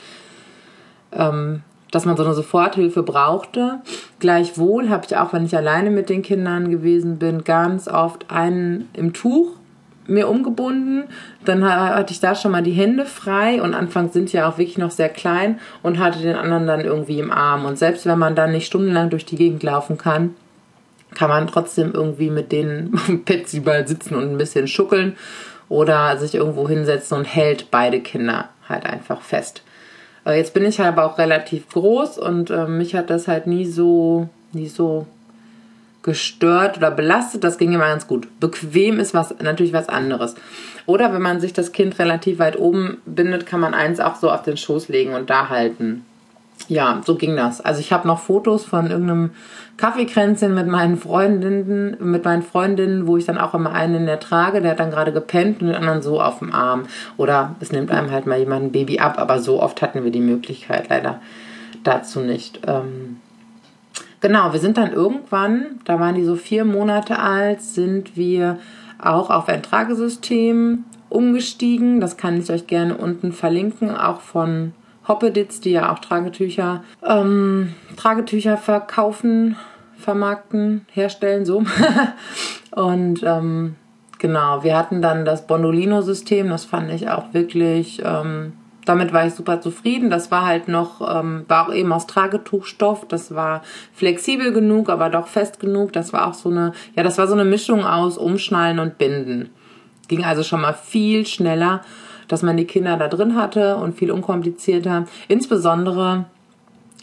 ähm, 1.11 1.61
dass 1.91 2.05
man 2.05 2.17
so 2.17 2.23
eine 2.23 2.33
Soforthilfe 2.33 3.03
brauchte. 3.03 3.79
Gleichwohl 4.19 4.89
habe 4.89 5.05
ich 5.05 5.15
auch, 5.17 5.33
wenn 5.33 5.45
ich 5.45 5.55
alleine 5.55 5.91
mit 5.91 6.09
den 6.09 6.21
Kindern 6.23 6.71
gewesen 6.71 7.19
bin, 7.19 7.43
ganz 7.43 7.87
oft 7.87 8.31
einen 8.31 8.89
im 8.93 9.13
Tuch 9.13 9.57
mir 10.07 10.27
umgebunden. 10.27 11.05
Dann 11.45 11.63
hatte 11.63 12.13
ich 12.13 12.19
da 12.19 12.35
schon 12.35 12.51
mal 12.51 12.63
die 12.63 12.71
Hände 12.71 13.05
frei 13.05 13.61
und 13.61 13.73
anfangs 13.73 14.13
sind 14.13 14.33
ja 14.33 14.49
auch 14.49 14.57
wirklich 14.57 14.77
noch 14.77 14.91
sehr 14.91 15.09
klein 15.09 15.59
und 15.81 15.99
hatte 15.99 16.19
den 16.19 16.35
anderen 16.35 16.67
dann 16.67 16.81
irgendwie 16.81 17.19
im 17.19 17.31
Arm. 17.31 17.65
Und 17.65 17.77
selbst 17.77 18.05
wenn 18.05 18.19
man 18.19 18.35
dann 18.35 18.51
nicht 18.51 18.65
stundenlang 18.65 19.09
durch 19.09 19.25
die 19.25 19.35
Gegend 19.35 19.63
laufen 19.63 19.97
kann, 19.97 20.35
kann 21.13 21.29
man 21.29 21.47
trotzdem 21.47 21.91
irgendwie 21.93 22.31
mit 22.31 22.51
denen 22.51 22.99
Petsyball 23.25 23.87
sitzen 23.87 24.15
und 24.15 24.23
ein 24.23 24.37
bisschen 24.37 24.67
schuckeln 24.67 25.15
oder 25.73 26.17
sich 26.17 26.35
irgendwo 26.35 26.69
hinsetzen 26.69 27.17
und 27.17 27.25
hält 27.25 27.71
beide 27.71 27.99
Kinder 27.99 28.49
halt 28.69 28.85
einfach 28.85 29.21
fest. 29.21 29.63
Äh, 30.23 30.37
jetzt 30.37 30.53
bin 30.53 30.65
ich 30.65 30.79
halt 30.79 30.89
aber 30.89 31.05
auch 31.05 31.17
relativ 31.17 31.67
groß 31.69 32.19
und 32.19 32.51
äh, 32.51 32.67
mich 32.67 32.93
hat 32.93 33.09
das 33.09 33.27
halt 33.27 33.47
nie 33.47 33.65
so, 33.65 34.29
nie 34.51 34.67
so 34.67 35.07
gestört 36.03 36.77
oder 36.77 36.91
belastet. 36.91 37.43
Das 37.43 37.57
ging 37.57 37.73
immer 37.73 37.87
ganz 37.87 38.05
gut. 38.05 38.27
Bequem 38.39 38.99
ist 38.99 39.15
was 39.15 39.33
natürlich 39.41 39.73
was 39.73 39.89
anderes. 39.89 40.35
Oder 40.85 41.11
wenn 41.11 41.23
man 41.23 41.39
sich 41.39 41.53
das 41.53 41.71
Kind 41.71 41.97
relativ 41.97 42.37
weit 42.37 42.59
oben 42.59 43.01
bindet, 43.07 43.47
kann 43.47 43.59
man 43.59 43.73
eins 43.73 43.99
auch 43.99 44.15
so 44.15 44.29
auf 44.29 44.43
den 44.43 44.57
Schoß 44.57 44.89
legen 44.89 45.15
und 45.15 45.31
da 45.31 45.49
halten. 45.49 46.05
Ja, 46.69 47.01
so 47.05 47.15
ging 47.15 47.35
das. 47.35 47.61
Also 47.61 47.79
ich 47.79 47.91
habe 47.91 48.07
noch 48.07 48.19
Fotos 48.19 48.65
von 48.65 48.89
irgendeinem 48.89 49.31
Kaffeekränzchen 49.77 50.53
mit 50.53 50.67
meinen 50.67 50.97
Freundinnen, 50.97 51.97
mit 51.99 52.23
meinen 52.25 52.43
Freundinnen, 52.43 53.07
wo 53.07 53.17
ich 53.17 53.25
dann 53.25 53.37
auch 53.37 53.53
immer 53.53 53.71
einen 53.71 53.95
in 53.95 54.05
der 54.05 54.19
trage, 54.19 54.61
der 54.61 54.71
hat 54.71 54.79
dann 54.79 54.91
gerade 54.91 55.11
gepennt 55.11 55.61
und 55.61 55.67
den 55.67 55.75
anderen 55.75 56.01
so 56.01 56.21
auf 56.21 56.39
dem 56.39 56.53
Arm. 56.53 56.83
Oder 57.17 57.55
es 57.59 57.71
nimmt 57.71 57.91
einem 57.91 58.11
halt 58.11 58.25
mal 58.25 58.39
jemand 58.39 58.65
ein 58.65 58.71
Baby 58.71 58.99
ab, 58.99 59.19
aber 59.19 59.39
so 59.39 59.61
oft 59.61 59.81
hatten 59.81 60.03
wir 60.03 60.11
die 60.11 60.19
Möglichkeit 60.19 60.89
leider 60.89 61.19
dazu 61.83 62.19
nicht. 62.19 62.61
Ähm 62.67 63.17
genau, 64.21 64.53
wir 64.53 64.59
sind 64.59 64.77
dann 64.77 64.93
irgendwann, 64.93 65.79
da 65.85 65.99
waren 65.99 66.15
die 66.15 66.23
so 66.23 66.35
vier 66.35 66.65
Monate 66.65 67.19
alt, 67.19 67.61
sind 67.61 68.15
wir 68.15 68.59
auch 68.99 69.29
auf 69.29 69.49
ein 69.49 69.63
Tragesystem 69.63 70.85
umgestiegen. 71.09 71.99
Das 71.99 72.15
kann 72.17 72.39
ich 72.39 72.49
euch 72.51 72.67
gerne 72.67 72.95
unten 72.95 73.33
verlinken, 73.33 73.95
auch 73.95 74.21
von 74.21 74.73
Hoppeditz, 75.07 75.59
die 75.59 75.71
ja 75.71 75.91
auch 75.91 75.99
Tragetücher, 75.99 76.83
ähm, 77.05 77.73
Tragetücher 77.97 78.57
verkaufen, 78.57 79.57
vermarkten, 79.97 80.85
herstellen, 80.91 81.45
so. 81.45 81.63
und 82.75 83.21
ähm, 83.23 83.75
genau, 84.19 84.63
wir 84.63 84.77
hatten 84.77 85.01
dann 85.01 85.25
das 85.25 85.47
Bondolino-System, 85.47 86.49
das 86.49 86.65
fand 86.65 86.91
ich 86.91 87.09
auch 87.09 87.33
wirklich, 87.33 88.01
ähm, 88.03 88.53
damit 88.85 89.13
war 89.13 89.25
ich 89.25 89.33
super 89.33 89.61
zufrieden. 89.61 90.09
Das 90.09 90.31
war 90.31 90.45
halt 90.45 90.67
noch, 90.67 91.01
ähm, 91.01 91.45
war 91.47 91.67
auch 91.67 91.73
eben 91.73 91.91
aus 91.93 92.07
Tragetuchstoff, 92.07 93.07
das 93.07 93.33
war 93.33 93.61
flexibel 93.93 94.51
genug, 94.51 94.89
aber 94.89 95.09
doch 95.09 95.27
fest 95.27 95.59
genug. 95.59 95.93
Das 95.93 96.13
war 96.13 96.27
auch 96.27 96.33
so 96.33 96.49
eine, 96.49 96.73
ja, 96.95 97.03
das 97.03 97.17
war 97.17 97.27
so 97.27 97.33
eine 97.33 97.45
Mischung 97.45 97.85
aus 97.85 98.17
Umschnallen 98.17 98.79
und 98.79 98.97
Binden. 98.97 99.49
Ging 100.07 100.25
also 100.25 100.43
schon 100.43 100.61
mal 100.61 100.73
viel 100.73 101.25
schneller 101.25 101.81
dass 102.27 102.41
man 102.41 102.57
die 102.57 102.65
Kinder 102.65 102.97
da 102.97 103.07
drin 103.07 103.35
hatte 103.35 103.77
und 103.77 103.95
viel 103.95 104.11
unkomplizierter. 104.11 105.05
Insbesondere 105.27 106.25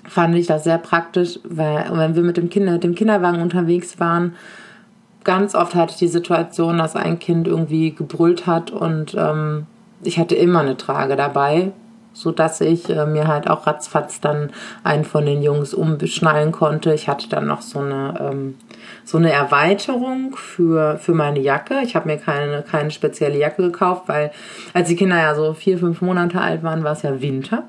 fand 0.08 0.34
ich 0.34 0.46
das 0.46 0.64
sehr 0.64 0.78
praktisch, 0.78 1.38
weil 1.44 1.86
wenn 1.92 2.14
wir 2.14 2.22
mit 2.22 2.36
dem, 2.36 2.50
Kinder, 2.50 2.72
mit 2.72 2.84
dem 2.84 2.94
Kinderwagen 2.94 3.42
unterwegs 3.42 4.00
waren, 4.00 4.34
ganz 5.24 5.54
oft 5.54 5.74
hatte 5.74 5.92
ich 5.92 5.98
die 5.98 6.08
Situation, 6.08 6.78
dass 6.78 6.96
ein 6.96 7.18
Kind 7.18 7.46
irgendwie 7.46 7.94
gebrüllt 7.94 8.46
hat 8.46 8.70
und 8.70 9.14
ähm, 9.18 9.66
ich 10.02 10.18
hatte 10.18 10.34
immer 10.34 10.60
eine 10.60 10.76
Trage 10.76 11.16
dabei, 11.16 11.72
so 12.12 12.31
dass 12.31 12.61
ich 12.61 12.88
äh, 12.90 13.07
mir 13.07 13.29
halt 13.29 13.49
auch 13.49 13.67
ratzfatz 13.67 14.21
dann 14.21 14.50
einen 14.83 15.05
von 15.05 15.26
den 15.26 15.43
Jungs 15.43 15.75
umschnallen 15.75 16.52
konnte. 16.52 16.93
Ich 16.93 17.09
hatte 17.09 17.29
dann 17.29 17.47
noch 17.47 17.62
so 17.62 17.81
eine 17.81 18.14
ähm, 18.21 18.55
so 19.05 19.19
eine 19.19 19.33
Erweiterung 19.33 20.37
für 20.37 20.99
für 20.99 21.12
meine 21.12 21.40
Jacke. 21.40 21.81
Ich 21.83 21.97
habe 21.97 22.09
mir 22.09 22.19
keine 22.19 22.62
keine 22.62 22.90
spezielle 22.90 23.38
Jacke 23.38 23.62
gekauft, 23.62 24.05
weil 24.07 24.31
als 24.75 24.88
die 24.88 24.97
Kinder 24.97 25.19
ja 25.19 25.35
so 25.35 25.55
vier 25.55 25.79
fünf 25.79 26.02
Monate 26.02 26.40
alt 26.40 26.62
waren, 26.62 26.85
war 26.85 26.93
es 26.93 27.02
ja 27.02 27.21
Winter. 27.21 27.64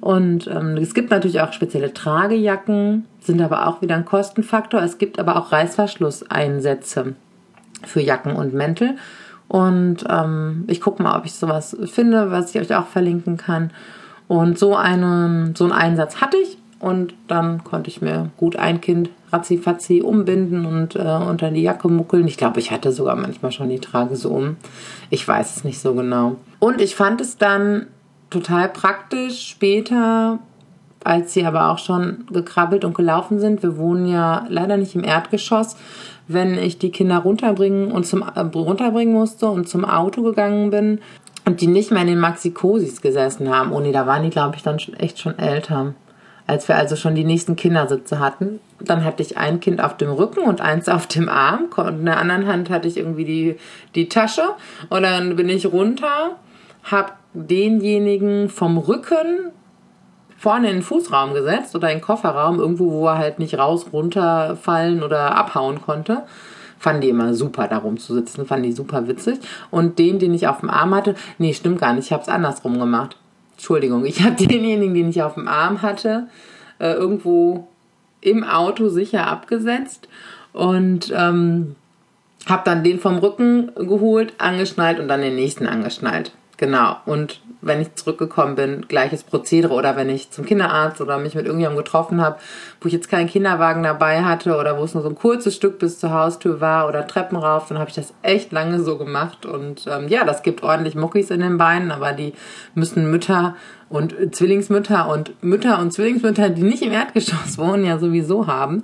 Und 0.00 0.46
ähm, 0.46 0.78
es 0.78 0.94
gibt 0.94 1.10
natürlich 1.10 1.40
auch 1.40 1.52
spezielle 1.52 1.92
Tragejacken, 1.92 3.04
sind 3.20 3.42
aber 3.42 3.66
auch 3.66 3.82
wieder 3.82 3.96
ein 3.96 4.06
Kostenfaktor. 4.06 4.82
Es 4.82 4.96
gibt 4.96 5.18
aber 5.18 5.36
auch 5.36 5.52
Reißverschlusseinsätze 5.52 7.14
für 7.84 8.00
Jacken 8.00 8.34
und 8.34 8.54
Mäntel. 8.54 8.96
Und 9.50 10.04
ähm, 10.08 10.62
ich 10.68 10.80
gucke 10.80 11.02
mal, 11.02 11.18
ob 11.18 11.24
ich 11.26 11.32
sowas 11.32 11.76
finde, 11.86 12.30
was 12.30 12.54
ich 12.54 12.60
euch 12.60 12.72
auch 12.72 12.86
verlinken 12.86 13.36
kann. 13.36 13.72
Und 14.28 14.60
so 14.60 14.76
einen, 14.76 15.56
so 15.56 15.64
einen 15.64 15.72
Einsatz 15.72 16.20
hatte 16.20 16.36
ich. 16.36 16.56
Und 16.78 17.14
dann 17.26 17.64
konnte 17.64 17.90
ich 17.90 18.00
mir 18.00 18.30
gut 18.36 18.54
ein 18.54 18.80
Kind 18.80 19.10
ratzifatzi 19.32 20.02
umbinden 20.02 20.66
und 20.66 20.94
äh, 20.94 21.00
unter 21.00 21.50
die 21.50 21.62
Jacke 21.62 21.88
muckeln. 21.88 22.28
Ich 22.28 22.36
glaube, 22.36 22.60
ich 22.60 22.70
hatte 22.70 22.92
sogar 22.92 23.16
manchmal 23.16 23.50
schon 23.50 23.70
die 23.70 23.80
Trage 23.80 24.14
so 24.14 24.30
um. 24.30 24.56
Ich 25.10 25.26
weiß 25.26 25.56
es 25.56 25.64
nicht 25.64 25.80
so 25.80 25.94
genau. 25.94 26.36
Und 26.60 26.80
ich 26.80 26.94
fand 26.94 27.20
es 27.20 27.36
dann 27.36 27.88
total 28.30 28.68
praktisch 28.68 29.48
später, 29.48 30.38
als 31.04 31.32
sie 31.32 31.44
aber 31.44 31.70
auch 31.70 31.78
schon 31.78 32.26
gekrabbelt 32.30 32.84
und 32.84 32.94
gelaufen 32.94 33.40
sind. 33.40 33.62
Wir 33.62 33.76
wohnen 33.76 34.06
ja 34.06 34.46
leider 34.48 34.76
nicht 34.76 34.94
im 34.94 35.04
Erdgeschoss 35.04 35.76
wenn 36.32 36.58
ich 36.58 36.78
die 36.78 36.90
Kinder 36.90 37.18
runterbringen 37.18 37.90
und 37.90 38.06
zum 38.06 38.22
äh, 38.22 38.40
runterbringen 38.40 39.12
musste 39.12 39.48
und 39.48 39.68
zum 39.68 39.84
Auto 39.84 40.22
gegangen 40.22 40.70
bin 40.70 41.00
und 41.44 41.60
die 41.60 41.66
nicht 41.66 41.90
mehr 41.90 42.02
in 42.02 42.08
den 42.08 42.20
Maxi-Cosis 42.20 43.00
gesessen 43.00 43.50
haben. 43.50 43.72
Oh 43.72 43.80
nee, 43.80 43.92
da 43.92 44.06
waren 44.06 44.22
die, 44.22 44.30
glaube 44.30 44.56
ich, 44.56 44.62
dann 44.62 44.78
schon 44.78 44.94
echt 44.94 45.18
schon 45.18 45.38
älter. 45.38 45.94
Als 46.46 46.68
wir 46.68 46.76
also 46.76 46.96
schon 46.96 47.14
die 47.14 47.24
nächsten 47.24 47.56
Kindersitze 47.56 48.20
hatten, 48.20 48.60
dann 48.80 49.04
hatte 49.04 49.22
ich 49.22 49.38
ein 49.38 49.60
Kind 49.60 49.82
auf 49.82 49.96
dem 49.96 50.10
Rücken 50.10 50.40
und 50.40 50.60
eins 50.60 50.88
auf 50.88 51.06
dem 51.06 51.28
Arm. 51.28 51.66
Und 51.76 52.00
in 52.00 52.04
der 52.06 52.18
anderen 52.18 52.46
Hand 52.46 52.70
hatte 52.70 52.88
ich 52.88 52.96
irgendwie 52.96 53.24
die, 53.24 53.56
die 53.94 54.08
Tasche. 54.08 54.42
Und 54.88 55.02
dann 55.02 55.36
bin 55.36 55.48
ich 55.48 55.66
runter, 55.66 56.36
habe 56.84 57.12
denjenigen 57.34 58.48
vom 58.48 58.78
Rücken 58.78 59.50
vorne 60.40 60.70
in 60.70 60.76
den 60.76 60.82
Fußraum 60.82 61.34
gesetzt 61.34 61.76
oder 61.76 61.90
in 61.90 61.98
den 61.98 62.02
Kofferraum, 62.02 62.58
irgendwo, 62.58 62.90
wo 62.90 63.06
er 63.08 63.18
halt 63.18 63.38
nicht 63.38 63.58
raus, 63.58 63.88
runterfallen 63.92 65.02
oder 65.02 65.36
abhauen 65.36 65.82
konnte. 65.82 66.22
Fanden 66.78 67.02
die 67.02 67.10
immer 67.10 67.34
super, 67.34 67.68
da 67.68 67.76
rumzusitzen, 67.76 68.46
fanden 68.46 68.64
die 68.64 68.72
super 68.72 69.06
witzig. 69.06 69.38
Und 69.70 69.98
den, 69.98 70.18
den 70.18 70.32
ich 70.32 70.48
auf 70.48 70.60
dem 70.60 70.70
Arm 70.70 70.94
hatte, 70.94 71.14
nee, 71.36 71.52
stimmt 71.52 71.78
gar 71.78 71.92
nicht, 71.92 72.06
ich 72.06 72.12
habe 72.14 72.22
es 72.22 72.30
andersrum 72.30 72.78
gemacht. 72.78 73.18
Entschuldigung, 73.52 74.06
ich 74.06 74.22
habe 74.22 74.34
denjenigen, 74.46 74.94
den 74.94 75.10
ich 75.10 75.22
auf 75.22 75.34
dem 75.34 75.46
Arm 75.46 75.82
hatte, 75.82 76.28
äh, 76.78 76.92
irgendwo 76.92 77.68
im 78.22 78.42
Auto 78.42 78.88
sicher 78.88 79.26
abgesetzt 79.26 80.08
und 80.54 81.12
ähm, 81.14 81.76
habe 82.46 82.62
dann 82.64 82.82
den 82.82 82.98
vom 82.98 83.18
Rücken 83.18 83.72
geholt, 83.74 84.32
angeschnallt 84.38 85.00
und 85.00 85.08
dann 85.08 85.20
den 85.20 85.34
nächsten 85.34 85.66
angeschnallt. 85.66 86.32
Genau. 86.60 86.98
Und 87.06 87.40
wenn 87.62 87.80
ich 87.80 87.94
zurückgekommen 87.94 88.54
bin, 88.54 88.84
gleiches 88.86 89.24
Prozedere. 89.24 89.72
Oder 89.72 89.96
wenn 89.96 90.10
ich 90.10 90.30
zum 90.30 90.44
Kinderarzt 90.44 91.00
oder 91.00 91.16
mich 91.16 91.34
mit 91.34 91.46
irgendjemandem 91.46 91.82
getroffen 91.82 92.20
habe, 92.20 92.38
wo 92.82 92.86
ich 92.86 92.92
jetzt 92.92 93.08
keinen 93.08 93.28
Kinderwagen 93.28 93.82
dabei 93.82 94.24
hatte 94.24 94.58
oder 94.58 94.78
wo 94.78 94.84
es 94.84 94.92
nur 94.92 95.02
so 95.02 95.08
ein 95.08 95.14
kurzes 95.14 95.56
Stück 95.56 95.78
bis 95.78 95.98
zur 95.98 96.12
Haustür 96.12 96.60
war 96.60 96.86
oder 96.86 97.06
Treppen 97.06 97.38
rauf, 97.38 97.68
dann 97.68 97.78
habe 97.78 97.88
ich 97.88 97.96
das 97.96 98.12
echt 98.20 98.52
lange 98.52 98.78
so 98.82 98.98
gemacht. 98.98 99.46
Und 99.46 99.86
ähm, 99.90 100.08
ja, 100.08 100.24
das 100.24 100.42
gibt 100.42 100.62
ordentlich 100.62 100.94
Muckis 100.94 101.30
in 101.30 101.40
den 101.40 101.56
Beinen, 101.56 101.92
aber 101.92 102.12
die 102.12 102.34
müssen 102.74 103.10
Mütter 103.10 103.56
und 103.88 104.14
Zwillingsmütter 104.34 105.08
und 105.08 105.42
Mütter 105.42 105.78
und 105.78 105.94
Zwillingsmütter, 105.94 106.50
die 106.50 106.62
nicht 106.62 106.82
im 106.82 106.92
Erdgeschoss 106.92 107.56
wohnen, 107.56 107.86
ja 107.86 107.98
sowieso 107.98 108.48
haben. 108.48 108.82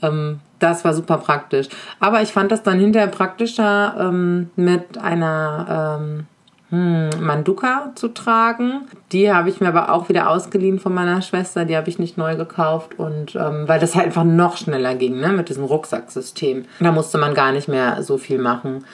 Ähm, 0.00 0.40
das 0.58 0.86
war 0.86 0.94
super 0.94 1.18
praktisch. 1.18 1.68
Aber 2.00 2.22
ich 2.22 2.32
fand 2.32 2.50
das 2.50 2.62
dann 2.62 2.78
hinterher 2.78 3.08
praktischer 3.08 3.94
ähm, 4.00 4.48
mit 4.56 4.96
einer 4.96 5.98
ähm, 6.00 6.26
hm, 6.74 7.10
Manduka 7.20 7.92
zu 7.94 8.08
tragen. 8.08 8.88
Die 9.12 9.32
habe 9.32 9.48
ich 9.48 9.60
mir 9.60 9.68
aber 9.68 9.92
auch 9.92 10.08
wieder 10.08 10.28
ausgeliehen 10.28 10.80
von 10.80 10.92
meiner 10.92 11.22
Schwester. 11.22 11.64
Die 11.64 11.76
habe 11.76 11.88
ich 11.88 12.00
nicht 12.00 12.18
neu 12.18 12.34
gekauft 12.34 12.98
und 12.98 13.36
ähm, 13.36 13.68
weil 13.68 13.78
das 13.78 13.94
halt 13.94 14.06
einfach 14.06 14.24
noch 14.24 14.56
schneller 14.56 14.96
ging, 14.96 15.20
ne, 15.20 15.28
mit 15.28 15.48
diesem 15.48 15.62
Rucksacksystem. 15.62 16.64
Da 16.80 16.90
musste 16.90 17.18
man 17.18 17.32
gar 17.32 17.52
nicht 17.52 17.68
mehr 17.68 18.02
so 18.02 18.18
viel 18.18 18.38
machen. 18.38 18.84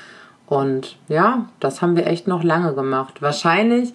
Und 0.46 0.98
ja, 1.08 1.46
das 1.58 1.80
haben 1.80 1.96
wir 1.96 2.06
echt 2.06 2.28
noch 2.28 2.44
lange 2.44 2.74
gemacht. 2.74 3.22
Wahrscheinlich 3.22 3.94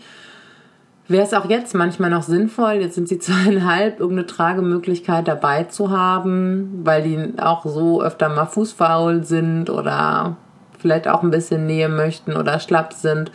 wäre 1.08 1.24
es 1.24 1.36
auch 1.36 1.48
jetzt 1.48 1.76
manchmal 1.76 2.10
noch 2.10 2.24
sinnvoll, 2.24 2.74
jetzt 2.82 2.96
sind 2.96 3.08
sie 3.08 3.20
zweieinhalb, 3.20 4.00
irgendeine 4.00 4.26
Tragemöglichkeit 4.26 5.28
dabei 5.28 5.66
zu 5.66 5.92
haben, 5.92 6.82
weil 6.84 7.04
die 7.04 7.40
auch 7.40 7.66
so 7.66 8.02
öfter 8.02 8.30
mal 8.30 8.48
fußfaul 8.48 9.24
sind 9.24 9.70
oder 9.70 10.38
vielleicht 10.80 11.08
auch 11.08 11.22
ein 11.22 11.30
bisschen 11.30 11.68
Nähe 11.68 11.90
möchten 11.90 12.36
oder 12.36 12.60
schlapp 12.60 12.94
sind 12.94 13.32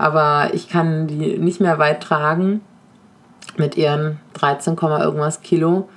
aber 0.00 0.54
ich 0.54 0.70
kann 0.70 1.08
die 1.08 1.36
nicht 1.36 1.60
mehr 1.60 1.78
weit 1.78 2.02
tragen 2.02 2.62
mit 3.58 3.76
ihren 3.76 4.18
13, 4.32 4.74
irgendwas 4.78 5.42
Kilo 5.42 5.90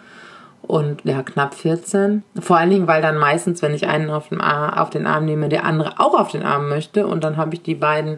und 0.62 1.06
ja, 1.06 1.24
knapp 1.24 1.54
14. 1.54 2.22
Vor 2.38 2.58
allen 2.58 2.70
Dingen, 2.70 2.88
weil 2.88 3.02
dann 3.02 3.18
meistens, 3.18 3.62
wenn 3.62 3.74
ich 3.74 3.88
einen 3.88 4.10
auf 4.10 4.28
den, 4.28 4.42
Arm, 4.42 4.78
auf 4.78 4.90
den 4.90 5.08
Arm 5.08 5.24
nehme, 5.24 5.48
der 5.48 5.64
andere 5.64 6.02
auch 6.02 6.20
auf 6.20 6.32
den 6.32 6.44
Arm 6.44 6.68
möchte 6.68 7.08
und 7.08 7.24
dann 7.24 7.38
habe 7.38 7.54
ich 7.54 7.64
die 7.64 7.76
beiden 7.76 8.18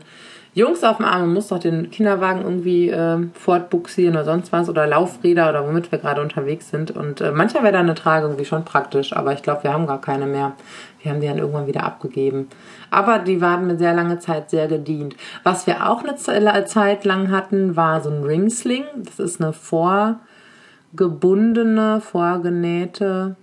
Jungs 0.56 0.84
auf 0.86 0.98
dem 0.98 1.06
Arm 1.06 1.24
und 1.24 1.34
muss 1.34 1.50
doch 1.50 1.60
den 1.60 1.92
Kinderwagen 1.92 2.42
irgendwie 2.42 2.90
äh, 2.90 3.28
fortbuxieren 3.34 4.16
oder 4.16 4.24
sonst 4.24 4.54
was 4.54 4.70
oder 4.70 4.88
Laufräder 4.88 5.50
oder 5.50 5.68
womit 5.68 5.92
wir 5.92 6.00
gerade 6.00 6.22
unterwegs 6.22 6.70
sind. 6.70 6.92
Und 6.92 7.20
äh, 7.20 7.32
manchmal 7.32 7.64
wäre 7.64 7.74
da 7.74 7.82
eine 7.82 7.94
Trage 7.94 8.26
irgendwie 8.26 8.46
schon 8.46 8.64
praktisch, 8.64 9.12
aber 9.14 9.34
ich 9.34 9.44
glaube, 9.44 9.66
wir 9.66 9.74
haben 9.74 9.86
gar 9.86 10.00
keine 10.00 10.26
mehr. 10.26 10.54
Wir 11.02 11.12
haben 11.12 11.20
die 11.20 11.28
dann 11.28 11.40
irgendwann 11.40 11.68
wieder 11.68 11.84
abgegeben. 11.84 12.48
Aber 12.90 13.20
die 13.20 13.42
waren 13.42 13.68
mir 13.68 13.78
sehr 13.78 13.94
lange 13.94 14.20
Zeit 14.20 14.50
sehr 14.50 14.70
gedient. 14.70 15.18
Was 15.44 15.68
wir 15.68 15.90
auch 15.90 16.04
eine 16.04 16.16
Zeit 16.16 17.04
lang 17.04 17.32
hatten, 17.32 17.76
war 17.76 18.00
so 18.02 18.10
ein 18.10 18.24
Ringsling. 18.24 18.86
Das 19.04 19.20
ist 19.20 19.42
eine 19.42 19.52
vorgebundene, 19.52 22.00
vorgenähte 22.00 23.36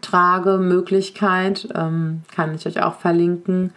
Tragemöglichkeit, 0.00 1.68
ähm, 1.74 2.22
kann 2.34 2.54
ich 2.54 2.66
euch 2.66 2.82
auch 2.82 2.96
verlinken, 2.96 3.72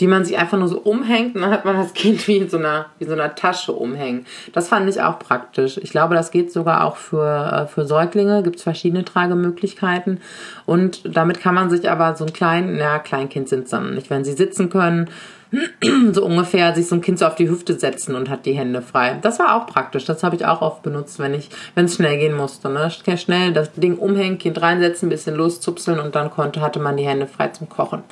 die 0.00 0.06
man 0.06 0.24
sich 0.24 0.38
einfach 0.38 0.58
nur 0.58 0.68
so 0.68 0.78
umhängt 0.78 1.34
und 1.34 1.42
dann 1.42 1.50
hat 1.50 1.64
man 1.64 1.76
das 1.76 1.92
Kind 1.92 2.26
wie 2.26 2.38
in 2.38 2.48
so 2.48 2.56
einer, 2.56 2.86
wie 2.98 3.04
so 3.04 3.12
einer 3.12 3.34
Tasche 3.34 3.72
umhängen. 3.72 4.26
Das 4.52 4.68
fand 4.68 4.88
ich 4.88 5.00
auch 5.00 5.18
praktisch. 5.18 5.78
Ich 5.78 5.90
glaube, 5.90 6.14
das 6.14 6.30
geht 6.30 6.50
sogar 6.52 6.84
auch 6.84 6.96
für, 6.96 7.52
äh, 7.52 7.66
für 7.66 7.86
Säuglinge, 7.86 8.42
gibt 8.42 8.56
es 8.56 8.62
verschiedene 8.62 9.04
Tragemöglichkeiten 9.04 10.20
und 10.66 11.02
damit 11.04 11.40
kann 11.40 11.54
man 11.54 11.70
sich 11.70 11.90
aber 11.90 12.16
so 12.16 12.24
ein 12.24 12.32
klein, 12.32 12.78
ja, 12.78 12.98
Kleinkind 12.98 13.48
sind 13.48 13.64
es 13.64 13.70
dann 13.70 13.94
nicht, 13.94 14.08
wenn 14.10 14.24
sie 14.24 14.32
sitzen 14.32 14.70
können, 14.70 15.10
so 16.12 16.24
ungefähr 16.24 16.74
sich 16.74 16.86
so 16.86 16.94
ein 16.94 17.02
Kind 17.02 17.18
so 17.18 17.26
auf 17.26 17.34
die 17.34 17.48
Hüfte 17.48 17.78
setzen 17.78 18.14
und 18.14 18.30
hat 18.30 18.46
die 18.46 18.54
Hände 18.54 18.80
frei. 18.80 19.18
Das 19.20 19.38
war 19.38 19.56
auch 19.56 19.66
praktisch. 19.66 20.04
Das 20.06 20.22
habe 20.22 20.36
ich 20.36 20.46
auch 20.46 20.62
oft 20.62 20.82
benutzt, 20.82 21.18
wenn 21.18 21.34
ich, 21.34 21.50
wenn 21.74 21.84
es 21.84 21.96
schnell 21.96 22.18
gehen 22.18 22.34
musste. 22.34 22.70
Ne? 22.70 22.90
Schnell 22.90 23.52
das 23.52 23.72
Ding 23.72 23.98
umhängen, 23.98 24.38
Kind 24.38 24.60
reinsetzen, 24.62 25.08
ein 25.08 25.10
bisschen 25.10 25.36
loszupseln 25.36 26.00
und 26.00 26.14
dann 26.14 26.30
konnte, 26.30 26.62
hatte 26.62 26.80
man 26.80 26.96
die 26.96 27.06
Hände 27.06 27.26
frei 27.26 27.48
zum 27.48 27.68
Kochen. 27.68 28.02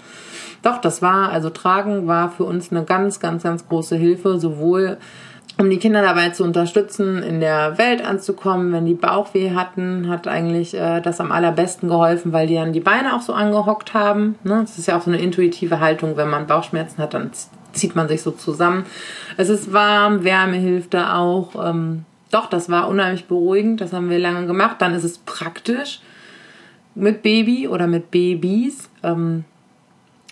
Doch, 0.62 0.78
das 0.78 1.02
war, 1.02 1.30
also 1.30 1.50
Tragen 1.50 2.06
war 2.06 2.30
für 2.30 2.44
uns 2.44 2.70
eine 2.70 2.84
ganz, 2.84 3.20
ganz, 3.20 3.42
ganz 3.42 3.66
große 3.68 3.96
Hilfe, 3.96 4.38
sowohl 4.38 4.98
um 5.58 5.68
die 5.68 5.78
Kinder 5.78 6.02
dabei 6.02 6.30
zu 6.30 6.42
unterstützen, 6.42 7.22
in 7.22 7.40
der 7.40 7.76
Welt 7.78 8.04
anzukommen. 8.04 8.72
Wenn 8.72 8.86
die 8.86 8.94
Bauchweh 8.94 9.54
hatten, 9.54 10.08
hat 10.08 10.26
eigentlich 10.26 10.74
äh, 10.74 11.00
das 11.00 11.20
am 11.20 11.32
allerbesten 11.32 11.88
geholfen, 11.88 12.32
weil 12.32 12.46
die 12.46 12.54
dann 12.54 12.72
die 12.72 12.80
Beine 12.80 13.14
auch 13.14 13.20
so 13.20 13.32
angehockt 13.32 13.92
haben. 13.94 14.36
Ne? 14.42 14.60
Das 14.62 14.78
ist 14.78 14.88
ja 14.88 14.96
auch 14.96 15.02
so 15.02 15.10
eine 15.10 15.20
intuitive 15.20 15.80
Haltung. 15.80 16.16
Wenn 16.16 16.30
man 16.30 16.46
Bauchschmerzen 16.46 16.98
hat, 16.98 17.14
dann 17.14 17.30
zieht 17.72 17.94
man 17.94 18.08
sich 18.08 18.22
so 18.22 18.30
zusammen. 18.30 18.84
Es 19.36 19.48
ist 19.48 19.72
warm, 19.72 20.24
Wärme 20.24 20.56
hilft 20.56 20.94
da 20.94 21.16
auch. 21.16 21.50
Ähm, 21.62 22.04
doch, 22.30 22.46
das 22.46 22.70
war 22.70 22.88
unheimlich 22.88 23.26
beruhigend. 23.26 23.80
Das 23.80 23.92
haben 23.92 24.08
wir 24.08 24.18
lange 24.18 24.46
gemacht. 24.46 24.76
Dann 24.78 24.94
ist 24.94 25.04
es 25.04 25.18
praktisch 25.18 26.00
mit 26.94 27.22
Baby 27.22 27.68
oder 27.68 27.86
mit 27.86 28.10
Babys. 28.10 28.88
Ähm, 29.02 29.44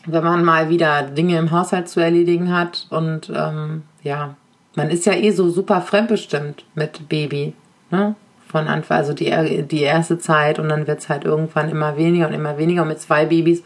wenn 0.06 0.24
man 0.24 0.44
mal 0.44 0.68
wieder 0.68 1.02
Dinge 1.02 1.38
im 1.38 1.50
Haushalt 1.50 1.88
zu 1.88 2.00
erledigen 2.00 2.54
hat 2.54 2.86
und 2.90 3.30
ähm, 3.34 3.82
ja, 4.02 4.36
man 4.74 4.90
ist 4.90 5.06
ja 5.06 5.12
eh 5.12 5.30
so 5.30 5.50
super 5.50 5.80
fremdbestimmt 5.80 6.64
mit 6.74 7.08
Baby, 7.08 7.54
ne? 7.90 8.14
Von 8.46 8.66
Anfang, 8.66 8.96
also 8.96 9.12
die, 9.12 9.62
die 9.64 9.82
erste 9.82 10.18
Zeit 10.18 10.58
und 10.58 10.70
dann 10.70 10.86
wird 10.86 11.00
es 11.00 11.10
halt 11.10 11.24
irgendwann 11.24 11.68
immer 11.68 11.98
weniger 11.98 12.28
und 12.28 12.32
immer 12.32 12.56
weniger. 12.56 12.80
Und 12.80 12.88
mit 12.88 12.98
zwei 12.98 13.26
Babys 13.26 13.62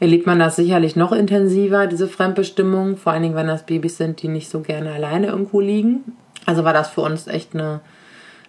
erlebt 0.00 0.26
man 0.26 0.40
das 0.40 0.56
sicherlich 0.56 0.96
noch 0.96 1.12
intensiver, 1.12 1.86
diese 1.86 2.08
Fremdbestimmung, 2.08 2.96
vor 2.96 3.12
allen 3.12 3.22
Dingen, 3.22 3.36
wenn 3.36 3.46
das 3.46 3.64
Babys 3.64 3.98
sind, 3.98 4.20
die 4.20 4.26
nicht 4.26 4.50
so 4.50 4.58
gerne 4.58 4.92
alleine 4.92 5.28
irgendwo 5.28 5.60
liegen. 5.60 6.16
Also 6.46 6.64
war 6.64 6.72
das 6.72 6.88
für 6.88 7.02
uns 7.02 7.28
echt 7.28 7.54
eine, 7.54 7.78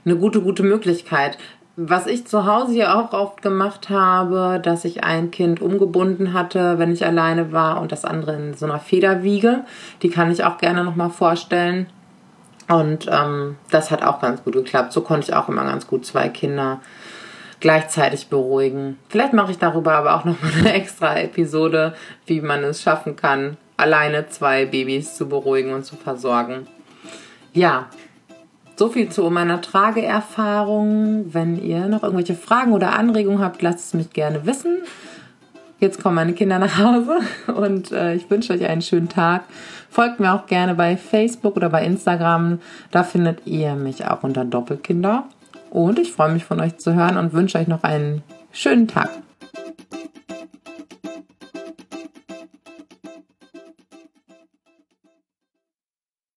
eine 0.03 0.15
gute, 0.15 0.41
gute 0.41 0.63
Möglichkeit. 0.63 1.37
Was 1.75 2.05
ich 2.05 2.27
zu 2.27 2.45
Hause 2.45 2.75
ja 2.75 2.99
auch 2.99 3.13
oft 3.13 3.41
gemacht 3.41 3.89
habe, 3.89 4.59
dass 4.63 4.85
ich 4.85 5.03
ein 5.03 5.31
Kind 5.31 5.59
umgebunden 5.59 6.33
hatte, 6.33 6.77
wenn 6.77 6.91
ich 6.91 7.03
alleine 7.03 7.51
war 7.51 7.81
und 7.81 7.91
das 7.91 8.05
andere 8.05 8.35
in 8.35 8.53
so 8.53 8.65
einer 8.65 8.79
Federwiege. 8.79 9.65
Die 10.03 10.09
kann 10.09 10.31
ich 10.31 10.43
auch 10.43 10.59
gerne 10.59 10.83
nochmal 10.83 11.09
vorstellen. 11.09 11.87
Und 12.67 13.09
ähm, 13.11 13.57
das 13.71 13.89
hat 13.89 14.03
auch 14.03 14.21
ganz 14.21 14.43
gut 14.43 14.53
geklappt. 14.53 14.93
So 14.93 15.01
konnte 15.01 15.29
ich 15.29 15.35
auch 15.35 15.49
immer 15.49 15.63
ganz 15.63 15.87
gut 15.87 16.05
zwei 16.05 16.29
Kinder 16.29 16.79
gleichzeitig 17.59 18.27
beruhigen. 18.27 18.99
Vielleicht 19.09 19.33
mache 19.33 19.51
ich 19.51 19.57
darüber 19.57 19.93
aber 19.93 20.15
auch 20.15 20.25
nochmal 20.25 20.51
eine 20.59 20.73
extra 20.75 21.17
Episode, 21.17 21.95
wie 22.27 22.41
man 22.41 22.63
es 22.63 22.83
schaffen 22.83 23.15
kann, 23.15 23.57
alleine 23.77 24.27
zwei 24.29 24.65
Babys 24.65 25.15
zu 25.15 25.27
beruhigen 25.27 25.73
und 25.73 25.85
zu 25.85 25.95
versorgen. 25.95 26.67
Ja, 27.53 27.87
so 28.75 28.89
viel 28.89 29.09
zu 29.09 29.29
meiner 29.29 29.61
Trageerfahrung. 29.61 31.33
Wenn 31.33 31.63
ihr 31.63 31.87
noch 31.87 32.03
irgendwelche 32.03 32.35
Fragen 32.35 32.73
oder 32.73 32.93
Anregungen 32.93 33.41
habt, 33.41 33.61
lasst 33.61 33.79
es 33.79 33.93
mich 33.93 34.11
gerne 34.11 34.45
wissen. 34.45 34.81
Jetzt 35.79 36.01
kommen 36.01 36.15
meine 36.15 36.33
Kinder 36.33 36.59
nach 36.59 36.77
Hause 36.77 37.19
und 37.53 37.91
äh, 37.91 38.15
ich 38.15 38.29
wünsche 38.29 38.53
euch 38.53 38.65
einen 38.65 38.81
schönen 38.81 39.09
Tag. 39.09 39.43
Folgt 39.89 40.19
mir 40.19 40.33
auch 40.33 40.45
gerne 40.45 40.75
bei 40.75 40.97
Facebook 40.97 41.55
oder 41.55 41.69
bei 41.69 41.85
Instagram. 41.85 42.59
Da 42.89 43.03
findet 43.03 43.45
ihr 43.45 43.75
mich 43.75 44.05
auch 44.05 44.23
unter 44.23 44.45
Doppelkinder. 44.45 45.25
Und 45.69 45.99
ich 45.99 46.13
freue 46.13 46.31
mich 46.31 46.45
von 46.45 46.59
euch 46.61 46.77
zu 46.77 46.93
hören 46.93 47.17
und 47.17 47.33
wünsche 47.33 47.57
euch 47.57 47.67
noch 47.67 47.83
einen 47.83 48.23
schönen 48.51 48.87
Tag. 48.87 49.09